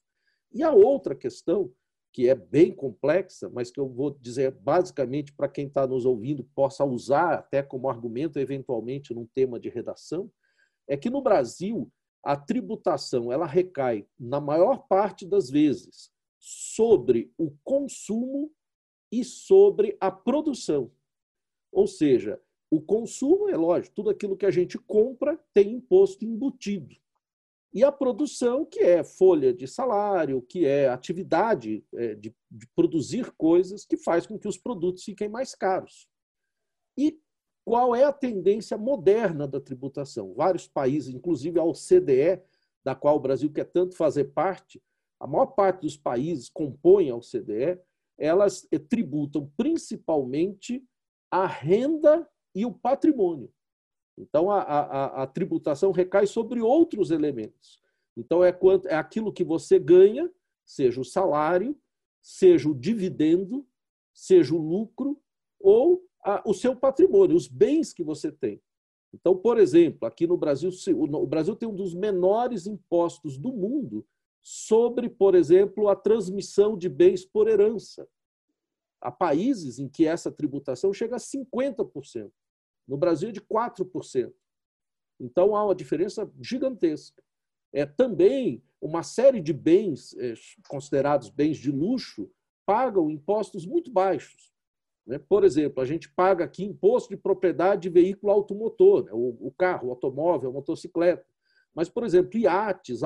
E 0.51 0.61
a 0.61 0.71
outra 0.71 1.15
questão, 1.15 1.71
que 2.11 2.27
é 2.27 2.35
bem 2.35 2.75
complexa, 2.75 3.49
mas 3.49 3.71
que 3.71 3.79
eu 3.79 3.87
vou 3.87 4.11
dizer 4.11 4.51
basicamente 4.51 5.33
para 5.33 5.47
quem 5.47 5.67
está 5.67 5.87
nos 5.87 6.05
ouvindo 6.05 6.43
possa 6.53 6.83
usar 6.83 7.35
até 7.35 7.63
como 7.63 7.89
argumento, 7.89 8.37
eventualmente, 8.37 9.13
num 9.13 9.25
tema 9.33 9.59
de 9.59 9.69
redação, 9.69 10.29
é 10.87 10.97
que 10.97 11.09
no 11.09 11.21
Brasil 11.21 11.89
a 12.21 12.35
tributação 12.35 13.31
ela 13.31 13.45
recai, 13.45 14.05
na 14.19 14.39
maior 14.39 14.87
parte 14.87 15.25
das 15.25 15.49
vezes, 15.49 16.11
sobre 16.37 17.33
o 17.37 17.51
consumo 17.63 18.51
e 19.11 19.23
sobre 19.23 19.97
a 19.99 20.11
produção. 20.11 20.91
Ou 21.71 21.87
seja, 21.87 22.39
o 22.75 22.81
consumo 22.81 23.47
é 23.49 23.55
lógico, 23.55 23.95
tudo 23.95 24.09
aquilo 24.09 24.35
que 24.35 24.47
a 24.47 24.51
gente 24.51 24.79
compra 24.79 25.39
tem 25.53 25.73
imposto 25.73 26.25
embutido. 26.25 26.95
E 27.71 27.83
a 27.83 27.91
produção, 27.91 28.65
que 28.65 28.79
é 28.79 29.03
folha 29.03 29.53
de 29.53 29.67
salário, 29.67 30.41
que 30.41 30.65
é 30.65 30.89
atividade 30.89 31.85
é, 31.93 32.15
de, 32.15 32.35
de 32.49 32.67
produzir 32.75 33.31
coisas 33.33 33.85
que 33.85 33.95
faz 33.95 34.25
com 34.25 34.39
que 34.39 34.47
os 34.47 34.57
produtos 34.57 35.03
fiquem 35.03 35.29
mais 35.29 35.53
caros. 35.53 36.07
E 36.97 37.19
qual 37.63 37.95
é 37.95 38.05
a 38.05 38.11
tendência 38.11 38.75
moderna 38.75 39.47
da 39.47 39.61
tributação? 39.61 40.33
Vários 40.33 40.67
países, 40.67 41.13
inclusive 41.13 41.59
a 41.59 41.63
OCDE, 41.63 42.41
da 42.83 42.95
qual 42.95 43.17
o 43.17 43.21
Brasil 43.21 43.51
quer 43.51 43.65
tanto 43.65 43.95
fazer 43.95 44.25
parte, 44.33 44.81
a 45.19 45.27
maior 45.27 45.45
parte 45.45 45.81
dos 45.81 45.95
países 45.95 46.49
compõem 46.49 47.11
a 47.11 47.15
OCDE, 47.15 47.79
elas 48.17 48.67
eh, 48.71 48.79
tributam 48.79 49.51
principalmente 49.55 50.83
a 51.31 51.45
renda 51.45 52.27
e 52.53 52.65
o 52.65 52.71
patrimônio. 52.71 53.51
Então, 54.17 54.51
a, 54.51 54.61
a, 54.61 55.23
a 55.23 55.27
tributação 55.27 55.91
recai 55.91 56.27
sobre 56.27 56.61
outros 56.61 57.11
elementos. 57.11 57.81
Então, 58.15 58.43
é, 58.43 58.51
quanto, 58.51 58.87
é 58.87 58.95
aquilo 58.95 59.33
que 59.33 59.43
você 59.43 59.79
ganha, 59.79 60.31
seja 60.65 61.01
o 61.01 61.05
salário, 61.05 61.75
seja 62.21 62.69
o 62.69 62.75
dividendo, 62.75 63.65
seja 64.13 64.53
o 64.53 64.57
lucro, 64.57 65.19
ou 65.59 66.05
a, 66.23 66.41
o 66.45 66.53
seu 66.53 66.75
patrimônio, 66.75 67.35
os 67.35 67.47
bens 67.47 67.91
que 67.91 68.03
você 68.03 68.31
tem. 68.31 68.61
Então, 69.13 69.35
por 69.35 69.59
exemplo, 69.59 70.07
aqui 70.07 70.25
no 70.25 70.37
Brasil, 70.37 70.71
o 70.97 71.27
Brasil 71.27 71.55
tem 71.55 71.69
um 71.69 71.75
dos 71.75 71.93
menores 71.93 72.65
impostos 72.65 73.37
do 73.37 73.51
mundo 73.51 74.05
sobre, 74.41 75.09
por 75.09 75.35
exemplo, 75.35 75.87
a 75.87 75.95
transmissão 75.95 76.77
de 76.77 76.89
bens 76.89 77.25
por 77.25 77.47
herança. 77.47 78.07
Há 78.99 79.11
países 79.11 79.79
em 79.79 79.87
que 79.87 80.05
essa 80.05 80.31
tributação 80.31 80.91
chega 80.93 81.15
a 81.15 81.19
50%. 81.19 82.31
No 82.87 82.97
Brasil 82.97 83.29
é 83.29 83.31
de 83.31 83.41
4%. 83.41 84.33
Então 85.19 85.55
há 85.55 85.65
uma 85.65 85.75
diferença 85.75 86.29
gigantesca. 86.41 87.23
É 87.71 87.85
também 87.85 88.63
uma 88.81 89.03
série 89.03 89.41
de 89.41 89.53
bens 89.53 90.15
é, 90.17 90.33
considerados 90.67 91.29
bens 91.29 91.57
de 91.57 91.71
luxo 91.71 92.29
pagam 92.65 93.09
impostos 93.09 93.65
muito 93.65 93.91
baixos. 93.91 94.53
Né? 95.05 95.17
Por 95.17 95.43
exemplo, 95.43 95.81
a 95.81 95.85
gente 95.85 96.09
paga 96.09 96.45
aqui 96.45 96.63
imposto 96.63 97.09
de 97.09 97.17
propriedade 97.17 97.83
de 97.83 97.89
veículo 97.89 98.31
automotor, 98.31 99.05
né? 99.05 99.11
o 99.13 99.53
carro, 99.57 99.87
o 99.87 99.91
automóvel, 99.91 100.49
a 100.49 100.53
motocicleta. 100.53 101.25
Mas, 101.73 101.89
por 101.89 102.03
exemplo, 102.03 102.37
iates, 102.37 103.01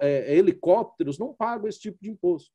é, 0.00 0.36
helicópteros 0.36 1.18
não 1.18 1.34
pagam 1.34 1.68
esse 1.68 1.80
tipo 1.80 1.98
de 2.00 2.10
imposto. 2.10 2.50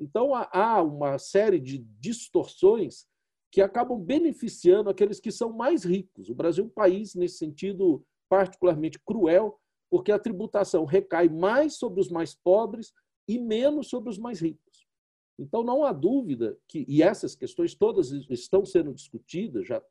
Então, 0.00 0.34
há 0.34 0.82
uma 0.82 1.18
série 1.18 1.60
de 1.60 1.78
distorções 1.78 3.06
que 3.52 3.60
acabam 3.60 4.00
beneficiando 4.00 4.88
aqueles 4.88 5.20
que 5.20 5.30
são 5.30 5.52
mais 5.52 5.84
ricos. 5.84 6.30
O 6.30 6.34
Brasil 6.34 6.64
é 6.64 6.66
um 6.66 6.70
país, 6.70 7.14
nesse 7.14 7.36
sentido, 7.36 8.02
particularmente 8.26 8.98
cruel, 8.98 9.60
porque 9.90 10.10
a 10.10 10.18
tributação 10.18 10.86
recai 10.86 11.28
mais 11.28 11.76
sobre 11.76 12.00
os 12.00 12.08
mais 12.08 12.34
pobres 12.34 12.94
e 13.28 13.38
menos 13.38 13.90
sobre 13.90 14.08
os 14.08 14.18
mais 14.18 14.40
ricos. 14.40 14.86
Então, 15.38 15.62
não 15.62 15.84
há 15.84 15.92
dúvida 15.92 16.56
que, 16.66 16.86
e 16.88 17.02
essas 17.02 17.34
questões 17.34 17.74
todas 17.74 18.10
estão 18.30 18.64
sendo 18.64 18.94
discutidas, 18.94 19.66
já, 19.66 19.82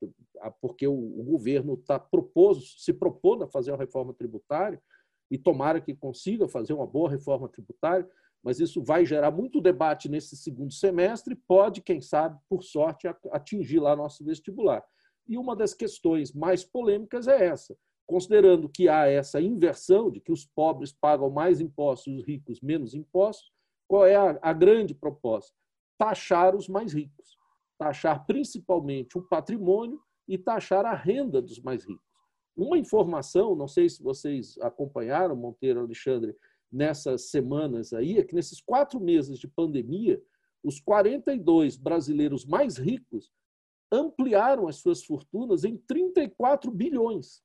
porque 0.59 0.87
o, 0.87 1.23
governo 1.23 1.75
está 1.75 1.99
propôs, 1.99 2.75
se 2.79 2.91
propondo 2.91 3.43
a 3.43 3.47
fazer 3.47 3.71
uma 3.71 3.77
reforma 3.77 4.13
tributária, 4.13 4.81
e 5.29 5.37
tomara 5.37 5.79
que 5.79 5.95
consiga 5.95 6.47
fazer 6.47 6.73
uma 6.73 6.87
boa 6.87 7.09
reforma 7.09 7.47
tributária, 7.47 8.09
mas 8.43 8.59
isso 8.59 8.83
vai 8.83 9.05
gerar 9.05 9.31
muito 9.31 9.61
debate 9.61 10.09
nesse 10.09 10.35
segundo 10.35 10.73
semestre, 10.73 11.35
pode, 11.47 11.81
quem 11.81 12.01
sabe, 12.01 12.39
por 12.49 12.63
sorte, 12.63 13.07
atingir 13.31 13.79
lá 13.79 13.95
nosso 13.95 14.23
vestibular. 14.23 14.83
E 15.27 15.37
uma 15.37 15.55
das 15.55 15.73
questões 15.73 16.33
mais 16.33 16.63
polêmicas 16.63 17.27
é 17.27 17.45
essa, 17.45 17.77
considerando 18.07 18.67
que 18.67 18.89
há 18.89 19.07
essa 19.07 19.39
inversão 19.39 20.09
de 20.09 20.19
que 20.19 20.31
os 20.31 20.45
pobres 20.45 20.91
pagam 20.91 21.29
mais 21.29 21.61
impostos, 21.61 22.15
os 22.15 22.25
ricos 22.25 22.59
menos 22.61 22.93
impostos, 22.93 23.51
qual 23.87 24.05
é 24.05 24.15
a, 24.15 24.39
a 24.41 24.53
grande 24.53 24.95
proposta? 24.95 25.55
Taxar 25.97 26.55
os 26.55 26.67
mais 26.67 26.93
ricos, 26.93 27.37
taxar 27.77 28.25
principalmente 28.25 29.17
o 29.17 29.21
patrimônio 29.21 30.01
e 30.27 30.37
taxar 30.37 30.85
a 30.85 30.93
renda 30.93 31.41
dos 31.41 31.59
mais 31.59 31.85
ricos. 31.85 32.11
Uma 32.55 32.77
informação, 32.77 33.55
não 33.55 33.67
sei 33.67 33.87
se 33.87 34.01
vocês 34.01 34.57
acompanharam, 34.59 35.35
Monteiro 35.35 35.81
Alexandre, 35.81 36.35
nessas 36.71 37.29
semanas 37.29 37.93
aí 37.93 38.17
é 38.17 38.23
que 38.23 38.35
nesses 38.35 38.61
quatro 38.61 38.99
meses 38.99 39.37
de 39.37 39.47
pandemia, 39.47 40.21
os 40.63 40.79
42 40.79 41.75
brasileiros 41.75 42.45
mais 42.45 42.77
ricos 42.77 43.31
ampliaram 43.91 44.67
as 44.67 44.77
suas 44.77 45.03
fortunas 45.03 45.63
em 45.63 45.75
34 45.75 46.71
bilhões. 46.71 47.43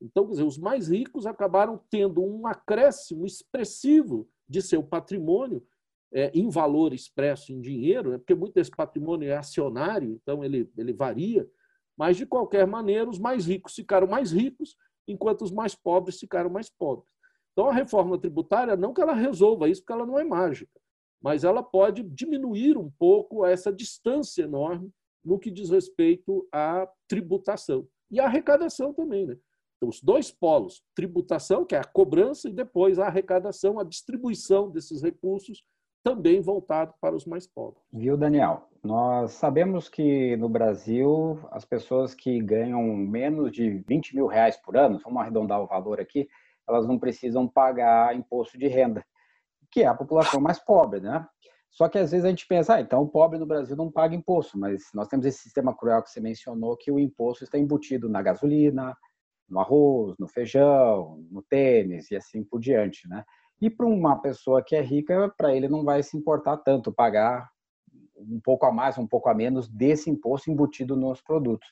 Então, 0.00 0.24
quer 0.24 0.32
dizer, 0.32 0.44
os 0.44 0.58
mais 0.58 0.88
ricos 0.88 1.26
acabaram 1.26 1.80
tendo 1.90 2.22
um 2.22 2.46
acréscimo 2.46 3.26
expressivo 3.26 4.28
de 4.48 4.62
seu 4.62 4.82
patrimônio 4.82 5.66
é, 6.12 6.30
em 6.34 6.48
valor 6.48 6.92
expresso 6.92 7.52
em 7.52 7.60
dinheiro, 7.60 8.10
né? 8.10 8.18
porque 8.18 8.34
muito 8.34 8.54
desse 8.54 8.70
patrimônio 8.70 9.28
é 9.28 9.36
acionário, 9.36 10.12
então 10.12 10.44
ele, 10.44 10.70
ele 10.76 10.92
varia, 10.92 11.48
mas, 11.96 12.16
de 12.16 12.26
qualquer 12.26 12.66
maneira, 12.66 13.08
os 13.08 13.18
mais 13.18 13.46
ricos 13.46 13.74
ficaram 13.74 14.06
mais 14.06 14.30
ricos, 14.30 14.76
enquanto 15.08 15.42
os 15.42 15.50
mais 15.50 15.74
pobres 15.74 16.18
ficaram 16.18 16.50
mais 16.50 16.68
pobres. 16.68 17.10
Então, 17.56 17.70
a 17.70 17.72
reforma 17.72 18.18
tributária, 18.18 18.76
não 18.76 18.92
que 18.92 19.00
ela 19.00 19.14
resolva 19.14 19.66
isso, 19.66 19.80
porque 19.80 19.94
ela 19.94 20.04
não 20.04 20.18
é 20.18 20.24
mágica, 20.24 20.78
mas 21.22 21.42
ela 21.42 21.62
pode 21.62 22.02
diminuir 22.02 22.76
um 22.76 22.90
pouco 22.98 23.46
essa 23.46 23.72
distância 23.72 24.42
enorme 24.42 24.92
no 25.24 25.38
que 25.38 25.50
diz 25.50 25.70
respeito 25.70 26.46
à 26.52 26.86
tributação. 27.08 27.88
E 28.10 28.20
à 28.20 28.26
arrecadação 28.26 28.92
também. 28.92 29.26
Né? 29.26 29.38
Então, 29.78 29.88
os 29.88 30.02
dois 30.02 30.30
polos, 30.30 30.82
tributação, 30.94 31.64
que 31.64 31.74
é 31.74 31.78
a 31.78 31.84
cobrança, 31.84 32.46
e 32.46 32.52
depois 32.52 32.98
a 32.98 33.06
arrecadação, 33.06 33.80
a 33.80 33.84
distribuição 33.84 34.70
desses 34.70 35.00
recursos, 35.00 35.64
também 36.04 36.42
voltado 36.42 36.92
para 37.00 37.16
os 37.16 37.24
mais 37.24 37.46
pobres. 37.46 37.82
Viu, 37.90 38.18
Daniel? 38.18 38.68
Nós 38.84 39.32
sabemos 39.32 39.88
que 39.88 40.36
no 40.36 40.48
Brasil 40.50 41.40
as 41.50 41.64
pessoas 41.64 42.14
que 42.14 42.38
ganham 42.38 42.82
menos 42.82 43.50
de 43.50 43.82
20 43.88 44.14
mil 44.14 44.26
reais 44.26 44.58
por 44.58 44.76
ano, 44.76 45.00
vamos 45.02 45.22
arredondar 45.22 45.60
o 45.60 45.66
valor 45.66 45.98
aqui, 45.98 46.28
elas 46.68 46.86
não 46.86 46.98
precisam 46.98 47.46
pagar 47.46 48.16
imposto 48.16 48.58
de 48.58 48.66
renda, 48.66 49.04
que 49.70 49.82
é 49.82 49.86
a 49.86 49.94
população 49.94 50.40
mais 50.40 50.58
pobre, 50.58 51.00
né? 51.00 51.26
Só 51.70 51.88
que 51.88 51.98
às 51.98 52.10
vezes 52.10 52.24
a 52.24 52.30
gente 52.30 52.46
pensa, 52.46 52.76
ah, 52.76 52.80
então 52.80 53.02
o 53.02 53.08
pobre 53.08 53.38
no 53.38 53.44
Brasil 53.44 53.76
não 53.76 53.92
paga 53.92 54.14
imposto, 54.14 54.58
mas 54.58 54.84
nós 54.94 55.08
temos 55.08 55.26
esse 55.26 55.40
sistema 55.40 55.76
cruel 55.76 56.02
que 56.02 56.10
você 56.10 56.20
mencionou, 56.20 56.76
que 56.76 56.90
o 56.90 56.98
imposto 56.98 57.44
está 57.44 57.58
embutido 57.58 58.08
na 58.08 58.22
gasolina, 58.22 58.96
no 59.48 59.60
arroz, 59.60 60.16
no 60.18 60.26
feijão, 60.26 61.22
no 61.30 61.42
tênis 61.42 62.10
e 62.10 62.16
assim 62.16 62.42
por 62.42 62.60
diante, 62.60 63.06
né? 63.08 63.24
E 63.60 63.70
para 63.70 63.86
uma 63.86 64.20
pessoa 64.20 64.62
que 64.62 64.74
é 64.74 64.80
rica, 64.80 65.32
para 65.36 65.54
ele 65.54 65.68
não 65.68 65.84
vai 65.84 66.02
se 66.02 66.16
importar 66.16 66.56
tanto 66.58 66.92
pagar 66.92 67.48
um 68.16 68.40
pouco 68.40 68.66
a 68.66 68.72
mais, 68.72 68.96
um 68.96 69.06
pouco 69.06 69.28
a 69.28 69.34
menos 69.34 69.68
desse 69.68 70.10
imposto 70.10 70.50
embutido 70.50 70.96
nos 70.96 71.20
produtos. 71.20 71.68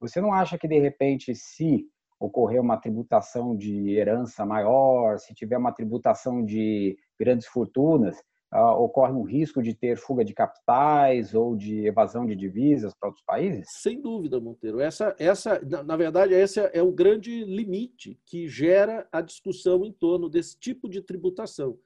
Você 0.00 0.20
não 0.20 0.32
acha 0.32 0.58
que 0.58 0.68
de 0.68 0.78
repente, 0.78 1.34
se 1.34 1.86
ocorrer 2.18 2.60
uma 2.60 2.76
tributação 2.76 3.56
de 3.56 3.90
herança 3.90 4.46
maior, 4.46 5.18
se 5.18 5.34
tiver 5.34 5.58
uma 5.58 5.72
tributação 5.72 6.44
de 6.44 6.96
grandes 7.18 7.46
fortunas, 7.46 8.16
uh, 8.52 8.80
ocorre 8.80 9.12
um 9.12 9.22
risco 9.22 9.62
de 9.62 9.74
ter 9.74 9.96
fuga 9.96 10.24
de 10.24 10.32
capitais 10.32 11.34
ou 11.34 11.56
de 11.56 11.86
evasão 11.86 12.24
de 12.24 12.36
divisas 12.36 12.94
para 12.94 13.08
outros 13.08 13.24
países? 13.24 13.66
Sem 13.82 14.00
dúvida, 14.00 14.40
Monteiro. 14.40 14.80
Essa, 14.80 15.14
essa, 15.18 15.60
na 15.84 15.96
verdade, 15.96 16.32
esse 16.34 16.60
é 16.60 16.82
o 16.82 16.92
grande 16.92 17.44
limite 17.44 18.18
que 18.24 18.48
gera 18.48 19.06
a 19.10 19.20
discussão 19.20 19.84
em 19.84 19.92
torno 19.92 20.28
desse 20.28 20.58
tipo 20.58 20.88
de 20.88 21.02
tributação. 21.02 21.78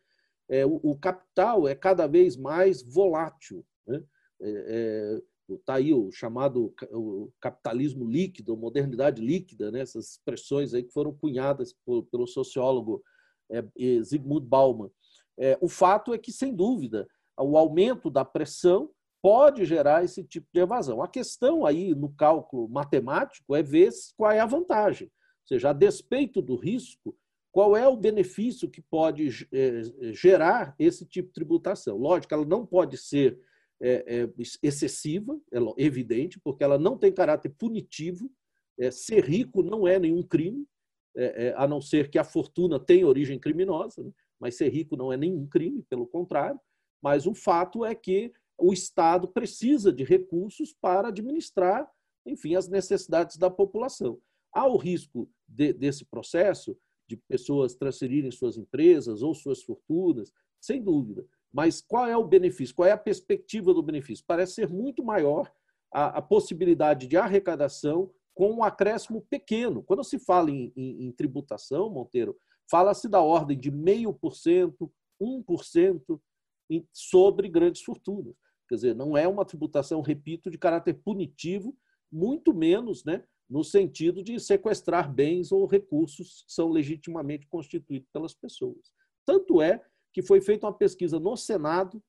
é, 0.48 0.64
o, 0.64 0.80
o, 0.82 0.96
capital 0.96 1.68
é 1.68 1.74
cada 1.74 2.06
vez 2.06 2.36
mais 2.36 2.82
volátil. 2.82 3.64
Né? 3.86 4.02
É, 4.40 5.22
está 5.54 5.74
aí 5.74 5.92
o 5.92 6.10
chamado 6.12 6.74
o 6.90 7.30
capitalismo 7.40 8.04
líquido, 8.04 8.56
modernidade 8.56 9.22
líquida, 9.22 9.70
né? 9.70 9.80
essas 9.80 10.12
expressões 10.12 10.74
aí 10.74 10.82
que 10.82 10.92
foram 10.92 11.14
cunhadas 11.14 11.74
por, 11.84 12.04
pelo 12.04 12.26
sociólogo 12.26 13.02
é, 13.50 13.62
Zygmunt 14.02 14.44
Bauman. 14.44 14.90
É, 15.38 15.56
o 15.60 15.68
fato 15.68 16.12
é 16.12 16.18
que, 16.18 16.32
sem 16.32 16.54
dúvida, 16.54 17.06
o 17.38 17.56
aumento 17.56 18.10
da 18.10 18.24
pressão 18.24 18.90
pode 19.22 19.64
gerar 19.64 20.04
esse 20.04 20.24
tipo 20.24 20.46
de 20.52 20.60
evasão. 20.60 21.02
A 21.02 21.08
questão 21.08 21.64
aí 21.64 21.94
no 21.94 22.10
cálculo 22.10 22.68
matemático 22.68 23.54
é 23.54 23.62
ver 23.62 23.90
qual 24.16 24.30
é 24.30 24.40
a 24.40 24.46
vantagem. 24.46 25.08
Ou 25.08 25.48
seja, 25.48 25.70
a 25.70 25.72
despeito 25.72 26.42
do 26.42 26.56
risco, 26.56 27.16
qual 27.50 27.76
é 27.76 27.88
o 27.88 27.96
benefício 27.96 28.70
que 28.70 28.82
pode 28.82 29.48
é, 29.52 29.82
gerar 30.12 30.74
esse 30.78 31.06
tipo 31.06 31.28
de 31.28 31.34
tributação. 31.34 31.96
Lógico, 31.96 32.32
ela 32.34 32.44
não 32.44 32.64
pode 32.66 32.96
ser 32.98 33.40
é, 33.80 34.22
é, 34.22 34.28
excessiva, 34.62 35.40
é 35.52 35.58
evidente, 35.76 36.38
porque 36.40 36.64
ela 36.64 36.78
não 36.78 36.96
tem 36.96 37.12
caráter 37.12 37.50
punitivo. 37.50 38.30
É, 38.78 38.90
ser 38.90 39.24
rico 39.24 39.62
não 39.62 39.86
é 39.86 39.98
nenhum 39.98 40.22
crime, 40.22 40.66
é, 41.16 41.46
é, 41.46 41.54
a 41.56 41.66
não 41.66 41.80
ser 41.80 42.10
que 42.10 42.18
a 42.18 42.24
fortuna 42.24 42.78
tenha 42.78 43.06
origem 43.06 43.38
criminosa, 43.38 44.02
né? 44.02 44.12
mas 44.38 44.56
ser 44.56 44.68
rico 44.68 44.96
não 44.96 45.12
é 45.12 45.16
nenhum 45.16 45.46
crime, 45.46 45.82
pelo 45.88 46.06
contrário. 46.06 46.60
Mas 47.02 47.26
o 47.26 47.34
fato 47.34 47.84
é 47.84 47.94
que 47.94 48.32
o 48.56 48.72
Estado 48.72 49.28
precisa 49.28 49.92
de 49.92 50.04
recursos 50.04 50.72
para 50.72 51.08
administrar, 51.08 51.88
enfim, 52.26 52.54
as 52.54 52.68
necessidades 52.68 53.36
da 53.36 53.50
população. 53.50 54.20
Há 54.52 54.66
o 54.66 54.76
risco 54.76 55.28
de, 55.46 55.72
desse 55.72 56.04
processo 56.04 56.76
de 57.06 57.16
pessoas 57.16 57.74
transferirem 57.74 58.30
suas 58.30 58.56
empresas 58.56 59.22
ou 59.22 59.34
suas 59.34 59.62
fortunas, 59.62 60.32
sem 60.60 60.82
dúvida. 60.82 61.24
Mas 61.58 61.80
qual 61.80 62.06
é 62.06 62.16
o 62.16 62.22
benefício? 62.22 62.72
Qual 62.72 62.86
é 62.86 62.92
a 62.92 62.96
perspectiva 62.96 63.74
do 63.74 63.82
benefício? 63.82 64.24
Parece 64.24 64.52
ser 64.52 64.68
muito 64.68 65.02
maior 65.02 65.52
a, 65.92 66.18
a 66.18 66.22
possibilidade 66.22 67.08
de 67.08 67.16
arrecadação 67.16 68.12
com 68.32 68.52
um 68.52 68.62
acréscimo 68.62 69.26
pequeno. 69.28 69.82
Quando 69.82 70.04
se 70.04 70.20
fala 70.20 70.52
em, 70.52 70.72
em, 70.76 71.06
em 71.06 71.10
tributação, 71.10 71.90
Monteiro, 71.90 72.38
fala-se 72.70 73.08
da 73.08 73.20
ordem 73.20 73.58
de 73.58 73.72
0,5%, 73.72 74.88
1% 75.20 76.20
sobre 76.92 77.48
grandes 77.48 77.82
fortunas. 77.82 78.36
Quer 78.68 78.76
dizer, 78.76 78.94
não 78.94 79.16
é 79.16 79.26
uma 79.26 79.44
tributação, 79.44 80.00
repito, 80.00 80.52
de 80.52 80.58
caráter 80.58 80.94
punitivo, 80.94 81.76
muito 82.08 82.54
menos 82.54 83.04
né, 83.04 83.24
no 83.50 83.64
sentido 83.64 84.22
de 84.22 84.38
sequestrar 84.38 85.12
bens 85.12 85.50
ou 85.50 85.66
recursos 85.66 86.44
que 86.46 86.52
são 86.52 86.68
legitimamente 86.68 87.48
constituídos 87.48 88.08
pelas 88.12 88.32
pessoas. 88.32 88.92
Tanto 89.26 89.60
é 89.60 89.84
que 90.12 90.22
foi 90.22 90.40
feita 90.40 90.66
uma 90.66 90.72
pesquisa 90.72 91.18
no 91.18 91.36
Senado, 91.36 92.02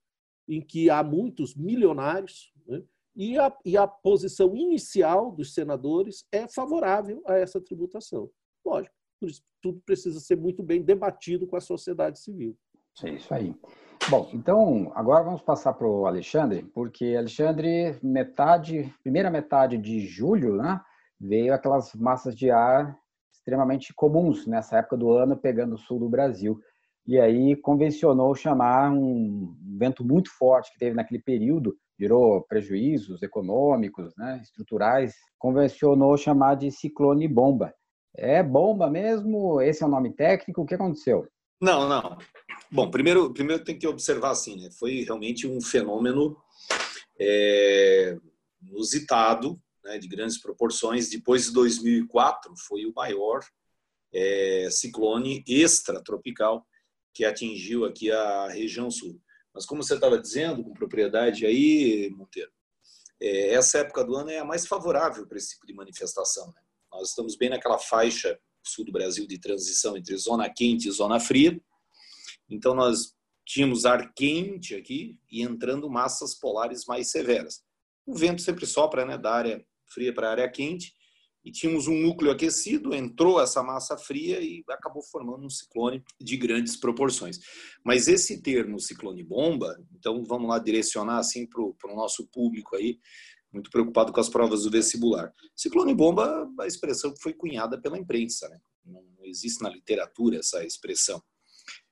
em 0.47 0.61
que 0.61 0.89
há 0.89 1.03
muitos 1.03 1.55
milionários, 1.55 2.51
né? 2.67 2.81
e, 3.15 3.37
a, 3.37 3.55
e 3.65 3.77
a 3.77 3.87
posição 3.87 4.55
inicial 4.55 5.31
dos 5.31 5.53
senadores 5.53 6.25
é 6.31 6.47
favorável 6.47 7.21
a 7.27 7.35
essa 7.35 7.61
tributação. 7.61 8.29
Lógico, 8.65 8.95
por 9.19 9.29
isso, 9.29 9.43
tudo 9.61 9.81
precisa 9.85 10.19
ser 10.19 10.37
muito 10.37 10.63
bem 10.63 10.81
debatido 10.81 11.45
com 11.45 11.55
a 11.55 11.61
sociedade 11.61 12.19
civil. 12.19 12.57
É 13.03 13.09
isso 13.11 13.33
aí. 13.33 13.55
Bom, 14.09 14.29
então 14.33 14.91
agora 14.95 15.23
vamos 15.23 15.41
passar 15.41 15.73
para 15.73 15.87
o 15.87 16.05
Alexandre, 16.05 16.63
porque 16.73 17.15
Alexandre, 17.17 17.99
metade, 18.01 18.93
primeira 19.03 19.29
metade 19.29 19.77
de 19.77 19.99
julho, 19.99 20.55
né, 20.55 20.81
veio 21.19 21.53
aquelas 21.53 21.93
massas 21.93 22.35
de 22.35 22.49
ar 22.49 22.97
extremamente 23.31 23.93
comuns 23.93 24.47
nessa 24.47 24.77
época 24.77 24.97
do 24.97 25.11
ano, 25.11 25.37
pegando 25.37 25.75
o 25.75 25.77
sul 25.77 25.99
do 25.99 26.09
Brasil 26.09 26.59
e 27.09 27.19
aí 27.19 27.55
convencionou 27.55 28.35
chamar 28.35 28.91
um 28.91 29.57
vento 29.79 30.05
muito 30.05 30.29
forte 30.29 30.71
que 30.71 30.77
teve 30.77 30.95
naquele 30.95 31.19
período, 31.19 31.75
gerou 31.99 32.43
prejuízos 32.43 33.23
econômicos, 33.23 34.13
né, 34.15 34.39
estruturais, 34.43 35.15
convencionou 35.39 36.15
chamar 36.15 36.53
de 36.53 36.69
ciclone 36.69 37.27
bomba. 37.27 37.73
É 38.15 38.43
bomba 38.43 38.91
mesmo? 38.91 39.59
Esse 39.59 39.81
é 39.81 39.87
o 39.87 39.89
nome 39.89 40.13
técnico? 40.13 40.61
O 40.61 40.67
que 40.67 40.75
aconteceu? 40.75 41.27
Não, 41.59 41.89
não. 41.89 42.15
Bom, 42.71 42.91
primeiro, 42.91 43.33
primeiro 43.33 43.63
tem 43.63 43.79
que 43.79 43.87
observar 43.87 44.29
assim, 44.29 44.61
né? 44.61 44.69
Foi 44.77 45.01
realmente 45.01 45.47
um 45.47 45.59
fenômeno 45.59 46.37
é, 47.19 48.15
inusitado, 48.61 49.59
né, 49.83 49.97
de 49.97 50.07
grandes 50.07 50.39
proporções. 50.39 51.09
Depois 51.09 51.45
de 51.45 51.53
2004, 51.53 52.53
foi 52.67 52.85
o 52.85 52.93
maior 52.93 53.39
é, 54.13 54.67
ciclone 54.69 55.43
extratropical 55.47 56.63
que 57.13 57.25
atingiu 57.25 57.85
aqui 57.85 58.11
a 58.11 58.47
região 58.49 58.89
sul. 58.89 59.19
Mas 59.53 59.65
como 59.65 59.83
você 59.83 59.95
estava 59.95 60.19
dizendo, 60.19 60.63
com 60.63 60.73
propriedade 60.73 61.45
aí, 61.45 62.09
Monteiro, 62.11 62.51
é, 63.21 63.53
essa 63.53 63.79
época 63.79 64.03
do 64.03 64.15
ano 64.15 64.29
é 64.29 64.39
a 64.39 64.45
mais 64.45 64.65
favorável 64.65 65.27
para 65.27 65.37
esse 65.37 65.51
tipo 65.51 65.67
de 65.67 65.73
manifestação. 65.73 66.47
Né? 66.47 66.61
Nós 66.91 67.09
estamos 67.09 67.35
bem 67.35 67.49
naquela 67.49 67.77
faixa 67.77 68.39
sul 68.63 68.85
do 68.85 68.91
Brasil 68.91 69.27
de 69.27 69.39
transição 69.39 69.97
entre 69.97 70.15
zona 70.17 70.49
quente 70.49 70.87
e 70.87 70.91
zona 70.91 71.19
fria. 71.19 71.59
Então 72.49 72.73
nós 72.73 73.15
tínhamos 73.45 73.85
ar 73.85 74.13
quente 74.13 74.75
aqui 74.75 75.19
e 75.31 75.41
entrando 75.41 75.89
massas 75.89 76.35
polares 76.35 76.85
mais 76.85 77.09
severas. 77.09 77.63
O 78.05 78.15
vento 78.15 78.41
sempre 78.41 78.65
sopra, 78.65 79.05
né, 79.05 79.17
da 79.17 79.33
área 79.33 79.65
fria 79.87 80.13
para 80.13 80.27
a 80.27 80.31
área 80.31 80.49
quente 80.49 80.93
e 81.49 81.51
tínhamos 81.51 81.87
um 81.87 81.95
núcleo 81.95 82.31
aquecido, 82.31 82.93
entrou 82.93 83.41
essa 83.41 83.63
massa 83.63 83.97
fria 83.97 84.39
e 84.39 84.63
acabou 84.69 85.01
formando 85.01 85.43
um 85.43 85.49
ciclone 85.49 86.03
de 86.21 86.37
grandes 86.37 86.77
proporções. 86.77 87.39
Mas 87.83 88.07
esse 88.07 88.39
termo 88.39 88.79
ciclone 88.79 89.23
bomba, 89.23 89.75
então 89.97 90.23
vamos 90.23 90.47
lá 90.47 90.59
direcionar 90.59 91.17
assim 91.17 91.47
para 91.47 91.61
o 91.61 91.95
nosso 91.95 92.27
público 92.27 92.75
aí, 92.75 92.99
muito 93.51 93.71
preocupado 93.71 94.13
com 94.13 94.19
as 94.19 94.29
provas 94.29 94.61
do 94.61 94.69
vestibular. 94.69 95.33
Ciclone 95.55 95.95
bomba, 95.95 96.47
a 96.59 96.67
expressão 96.67 97.11
que 97.11 97.21
foi 97.21 97.33
cunhada 97.33 97.81
pela 97.81 97.97
imprensa, 97.97 98.47
né? 98.47 98.59
não 98.85 99.25
existe 99.25 99.63
na 99.63 99.69
literatura 99.69 100.37
essa 100.37 100.63
expressão. 100.63 101.19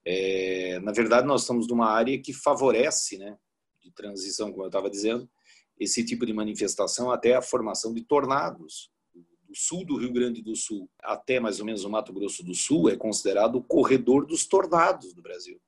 É, 0.05 0.79
na 0.81 0.91
verdade, 0.91 1.25
nós 1.25 1.41
estamos 1.41 1.67
numa 1.67 1.89
área 1.89 2.21
que 2.21 2.31
favorece, 2.31 3.17
né, 3.17 3.35
de 3.81 3.91
transição, 3.91 4.51
como 4.51 4.63
eu 4.63 4.67
estava 4.67 4.89
dizendo, 4.89 5.27
esse 5.79 6.05
tipo 6.05 6.27
de 6.27 6.33
manifestação 6.33 7.11
até 7.11 7.35
a 7.35 7.41
formação 7.41 7.91
de 7.91 8.03
tornados 8.03 8.91
do 9.47 9.55
sul 9.55 9.85
do 9.85 9.97
Rio 9.97 10.11
Grande 10.11 10.41
do 10.41 10.55
Sul 10.55 10.89
até 11.01 11.39
mais 11.39 11.59
ou 11.59 11.65
menos 11.65 11.85
o 11.85 11.89
Mato 11.89 12.11
Grosso 12.11 12.43
do 12.43 12.53
Sul 12.53 12.89
é 12.89 12.95
considerado 12.97 13.55
o 13.55 13.63
corredor 13.63 14.25
dos 14.25 14.45
tornados 14.45 15.13
do 15.13 15.21
Brasil. 15.21 15.59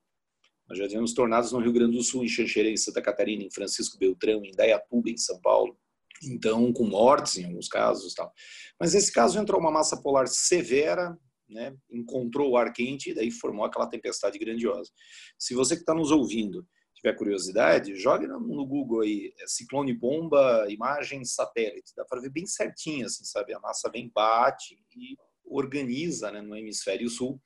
Nós 0.67 0.77
já 0.77 0.87
tivemos 0.87 1.13
tornados 1.13 1.51
no 1.51 1.59
Rio 1.59 1.73
Grande 1.73 1.97
do 1.97 2.03
Sul, 2.03 2.23
em 2.23 2.27
Xanxerê, 2.27 2.71
em 2.71 2.77
Santa 2.77 3.01
Catarina, 3.01 3.43
em 3.43 3.49
Francisco 3.49 3.97
Beltrão, 3.97 4.45
em 4.45 4.51
Dayatuba, 4.51 5.09
em 5.09 5.17
São 5.17 5.39
Paulo. 5.41 5.75
Então, 6.23 6.71
com 6.71 6.85
mortes 6.85 7.37
em 7.37 7.45
alguns 7.45 7.67
casos. 7.67 8.13
Tal. 8.13 8.31
Mas 8.79 8.93
nesse 8.93 9.11
caso 9.11 9.39
entrou 9.39 9.59
uma 9.59 9.71
massa 9.71 9.99
polar 9.99 10.27
severa, 10.27 11.17
né, 11.49 11.75
encontrou 11.89 12.51
o 12.51 12.57
ar 12.57 12.71
quente 12.71 13.09
e 13.09 13.13
daí 13.15 13.31
formou 13.31 13.65
aquela 13.65 13.87
tempestade 13.87 14.37
grandiosa. 14.37 14.91
Se 15.39 15.55
você 15.55 15.75
que 15.75 15.81
está 15.81 15.95
nos 15.95 16.11
ouvindo 16.11 16.67
tiver 16.99 17.13
curiosidade, 17.13 17.95
jogue 17.95 18.27
no 18.27 18.65
Google 18.65 19.01
aí, 19.01 19.33
é 19.39 19.47
ciclone 19.47 19.93
bomba, 19.93 20.65
imagem 20.69 21.23
satélite. 21.23 21.95
Dá 21.95 22.03
para 22.03 22.19
ver 22.19 22.29
bem 22.29 22.45
certinho, 22.45 23.05
assim, 23.05 23.23
sabe? 23.23 23.53
A 23.53 23.59
massa 23.59 23.89
vem, 23.89 24.11
bate 24.13 24.77
e 24.95 25.17
organiza 25.45 26.31
né, 26.31 26.41
no 26.41 26.55
hemisfério 26.55 27.09
sul 27.09 27.41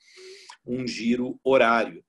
um 0.66 0.88
giro 0.88 1.40
horário. 1.44 2.04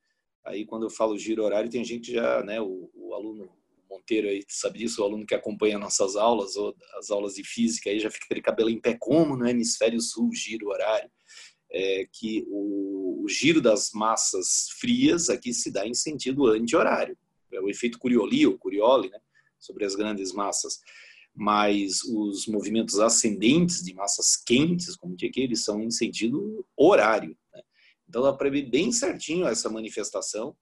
Aí, 0.44 0.64
quando 0.64 0.84
eu 0.84 0.90
falo 0.90 1.18
giro 1.18 1.44
horário, 1.44 1.70
tem 1.70 1.84
gente 1.84 2.12
já, 2.12 2.42
né, 2.42 2.60
o, 2.60 2.90
o 2.94 3.14
aluno 3.14 3.48
Monteiro 3.88 4.28
aí 4.28 4.42
sabe 4.48 4.78
disso, 4.78 5.02
o 5.02 5.04
aluno 5.04 5.26
que 5.26 5.34
acompanha 5.34 5.78
nossas 5.78 6.16
aulas 6.16 6.56
ou 6.56 6.74
as 6.98 7.10
aulas 7.10 7.34
de 7.34 7.44
física 7.44 7.90
aí 7.90 8.00
já 8.00 8.10
fica 8.10 8.34
de 8.34 8.42
cabelo 8.42 8.70
em 8.70 8.80
pé, 8.80 8.96
como 8.98 9.36
no 9.36 9.46
hemisfério 9.46 10.00
sul, 10.00 10.30
giro 10.32 10.68
horário. 10.68 11.10
É 11.70 12.06
que 12.12 12.44
o, 12.48 13.24
o 13.24 13.28
giro 13.28 13.60
das 13.60 13.90
massas 13.92 14.68
frias 14.78 15.28
aqui 15.28 15.52
se 15.52 15.70
dá 15.70 15.86
em 15.86 15.94
sentido 15.94 16.46
anti-horário 16.46 17.16
o 17.60 17.68
efeito 17.68 17.98
Curioli, 17.98 18.46
ou 18.46 18.58
Curioli, 18.58 19.10
né, 19.10 19.18
sobre 19.58 19.84
as 19.84 19.94
grandes 19.94 20.32
massas. 20.32 20.80
Mas 21.34 22.02
os 22.04 22.46
movimentos 22.46 23.00
ascendentes 23.00 23.82
de 23.82 23.92
massas 23.92 24.36
quentes, 24.36 24.96
como 24.96 25.16
tinha 25.16 25.28
aqui, 25.28 25.40
eles 25.40 25.64
são 25.64 25.82
em 25.82 25.90
sentido 25.90 26.64
horário. 26.76 27.36
Né? 27.52 27.62
Então 28.08 28.22
dá 28.22 28.32
para 28.32 28.50
ver 28.50 28.70
bem 28.70 28.92
certinho 28.92 29.46
essa 29.46 29.68
manifestação. 29.68 30.56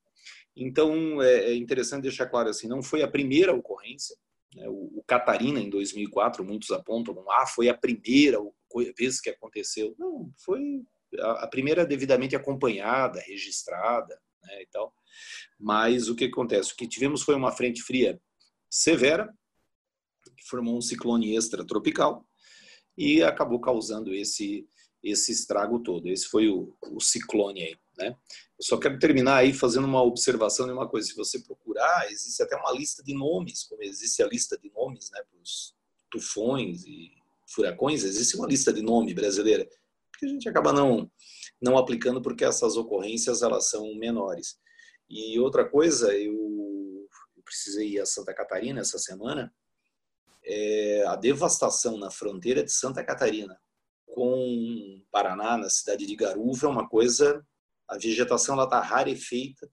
Então 0.57 1.23
é, 1.23 1.51
é 1.51 1.55
interessante 1.55 2.03
deixar 2.03 2.27
claro 2.27 2.49
assim, 2.49 2.69
não 2.69 2.83
foi 2.83 3.03
a 3.03 3.09
primeira 3.09 3.55
ocorrência. 3.55 4.17
Né? 4.55 4.67
O, 4.69 5.03
Catarina 5.07 5.61
em 5.61 5.69
2004, 5.69 6.45
muitos 6.45 6.71
apontam, 6.71 7.23
ah, 7.31 7.47
foi 7.47 7.69
a 7.69 7.77
primeira 7.77 8.39
vez 8.97 9.21
que 9.21 9.29
aconteceu. 9.29 9.95
Não, 9.99 10.33
foi 10.43 10.83
a 11.21 11.47
primeira 11.47 11.85
devidamente 11.85 12.35
acompanhada, 12.35 13.21
registrada, 13.21 14.19
né, 14.53 14.63
e 14.63 14.67
tal. 14.67 14.95
Mas 15.59 16.09
o 16.09 16.15
que 16.15 16.25
acontece? 16.25 16.73
O 16.73 16.77
que 16.77 16.87
tivemos 16.87 17.23
foi 17.23 17.35
uma 17.35 17.53
frente 17.53 17.83
fria 17.83 18.21
severa, 18.71 19.33
que 20.37 20.45
formou 20.45 20.77
um 20.77 20.81
ciclone 20.81 21.37
extratropical 21.37 22.27
e 22.97 23.23
acabou 23.23 23.61
causando 23.61 24.15
esse 24.15 24.67
esse 25.03 25.33
estrago 25.33 25.81
todo. 25.81 26.09
Esse 26.09 26.27
foi 26.29 26.49
o, 26.49 26.77
o 26.93 27.01
ciclone 27.01 27.63
aí. 27.63 27.77
Né? 27.99 28.09
Eu 28.11 28.65
só 28.65 28.79
quero 28.79 28.99
terminar 28.99 29.39
aí 29.39 29.53
fazendo 29.53 29.85
uma 29.85 30.03
observação 30.03 30.67
de 30.67 30.73
uma 30.73 30.89
coisa. 30.89 31.09
Se 31.09 31.17
você 31.17 31.41
procurar, 31.41 32.11
existe 32.11 32.41
até 32.43 32.57
uma 32.57 32.71
lista 32.73 33.03
de 33.03 33.13
nomes, 33.13 33.65
como 33.65 33.83
existe 33.83 34.23
a 34.23 34.29
lista 34.29 34.57
de 34.57 34.71
nomes 34.71 35.11
né, 35.11 35.21
para 35.29 35.41
os 35.43 35.75
tufões 36.11 36.85
e 36.85 37.11
furacões, 37.49 38.05
existe 38.05 38.37
uma 38.37 38.47
lista 38.47 38.73
de 38.73 38.81
nome 38.81 39.13
brasileira 39.13 39.69
que 40.23 40.27
a 40.27 40.29
gente 40.29 40.49
acaba 40.49 40.73
não 40.73 41.11
não 41.61 41.77
aplicando 41.77 42.21
porque 42.23 42.45
essas 42.45 42.77
ocorrências 42.77 43.43
elas 43.43 43.69
são 43.69 43.95
menores. 43.95 44.59
E 45.09 45.39
outra 45.39 45.69
coisa, 45.69 46.13
eu, 46.17 47.09
precisei 47.45 47.91
ir 47.91 48.01
a 48.01 48.07
Santa 48.07 48.33
Catarina 48.33 48.81
essa 48.81 48.99
semana, 48.99 49.53
é 50.45 51.05
a 51.07 51.15
devastação 51.17 51.99
na 51.99 52.11
fronteira 52.11 52.65
de 52.65 52.73
Santa 52.73 53.05
Catarina 53.05 53.61
com 54.07 55.03
Paraná, 55.11 55.57
na 55.57 55.69
cidade 55.69 56.07
de 56.07 56.17
Garuva, 56.17 56.67
é 56.67 56.71
uma 56.71 56.89
coisa 56.89 57.45
a 57.89 57.99
vegetação 57.99 58.57
lá 58.57 58.65
está 58.65 58.81
rarefeita, 58.81 59.71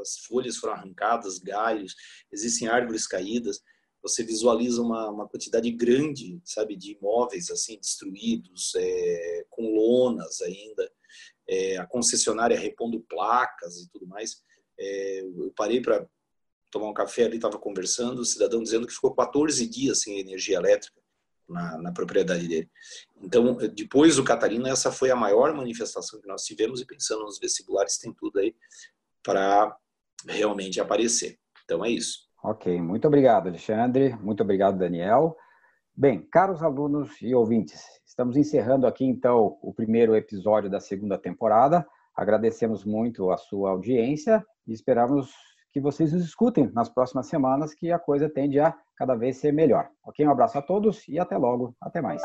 as 0.00 0.18
folhas 0.18 0.56
foram 0.56 0.74
arrancadas, 0.74 1.38
galhos, 1.38 1.94
existem 2.32 2.68
árvores 2.68 3.06
caídas, 3.06 3.60
você 4.04 4.22
visualiza 4.22 4.82
uma, 4.82 5.08
uma 5.08 5.26
quantidade 5.26 5.70
grande, 5.70 6.38
sabe, 6.44 6.76
de 6.76 6.92
imóveis 6.92 7.50
assim 7.50 7.78
destruídos, 7.78 8.74
é, 8.76 9.46
com 9.48 9.74
lonas 9.74 10.42
ainda, 10.42 10.92
é, 11.48 11.78
a 11.78 11.86
concessionária 11.86 12.58
repondo 12.58 13.00
placas 13.00 13.78
e 13.78 13.88
tudo 13.88 14.06
mais. 14.06 14.42
É, 14.78 15.20
eu 15.20 15.50
parei 15.56 15.80
para 15.80 16.06
tomar 16.70 16.90
um 16.90 16.94
café 16.94 17.24
ali, 17.24 17.36
estava 17.36 17.58
conversando, 17.58 18.18
o 18.18 18.24
cidadão 18.26 18.62
dizendo 18.62 18.86
que 18.86 18.92
ficou 18.92 19.14
14 19.14 19.66
dias 19.66 20.02
sem 20.02 20.18
energia 20.20 20.58
elétrica 20.58 21.00
na, 21.48 21.78
na, 21.78 21.92
propriedade 21.92 22.46
dele. 22.46 22.70
Então, 23.22 23.56
depois 23.74 24.16
do 24.16 24.24
Catarina, 24.24 24.68
essa 24.68 24.92
foi 24.92 25.10
a 25.10 25.16
maior 25.16 25.54
manifestação 25.54 26.20
que 26.20 26.28
nós 26.28 26.44
tivemos 26.44 26.82
e 26.82 26.86
pensando 26.86 27.22
nos 27.22 27.38
vestibulares, 27.38 27.96
tem 27.96 28.12
tudo 28.12 28.38
aí 28.38 28.54
para 29.22 29.74
realmente 30.26 30.78
aparecer. 30.78 31.38
Então, 31.64 31.82
é 31.82 31.90
isso. 31.90 32.28
Ok, 32.44 32.78
muito 32.78 33.08
obrigado, 33.08 33.48
Alexandre. 33.48 34.14
Muito 34.20 34.42
obrigado, 34.42 34.76
Daniel. 34.76 35.34
Bem, 35.96 36.20
caros 36.30 36.62
alunos 36.62 37.10
e 37.22 37.34
ouvintes, 37.34 37.82
estamos 38.04 38.36
encerrando 38.36 38.86
aqui, 38.86 39.06
então, 39.06 39.56
o 39.62 39.72
primeiro 39.72 40.14
episódio 40.14 40.68
da 40.68 40.78
segunda 40.78 41.16
temporada. 41.16 41.86
Agradecemos 42.14 42.84
muito 42.84 43.30
a 43.30 43.38
sua 43.38 43.70
audiência 43.70 44.44
e 44.66 44.74
esperamos 44.74 45.32
que 45.72 45.80
vocês 45.80 46.12
nos 46.12 46.22
escutem 46.22 46.70
nas 46.74 46.90
próximas 46.90 47.28
semanas, 47.28 47.72
que 47.72 47.90
a 47.90 47.98
coisa 47.98 48.28
tende 48.28 48.60
a 48.60 48.76
cada 48.94 49.14
vez 49.14 49.38
ser 49.38 49.50
melhor. 49.50 49.88
Ok? 50.04 50.26
Um 50.26 50.30
abraço 50.30 50.58
a 50.58 50.62
todos 50.62 51.08
e 51.08 51.18
até 51.18 51.38
logo. 51.38 51.74
Até 51.80 52.02
mais. 52.02 52.20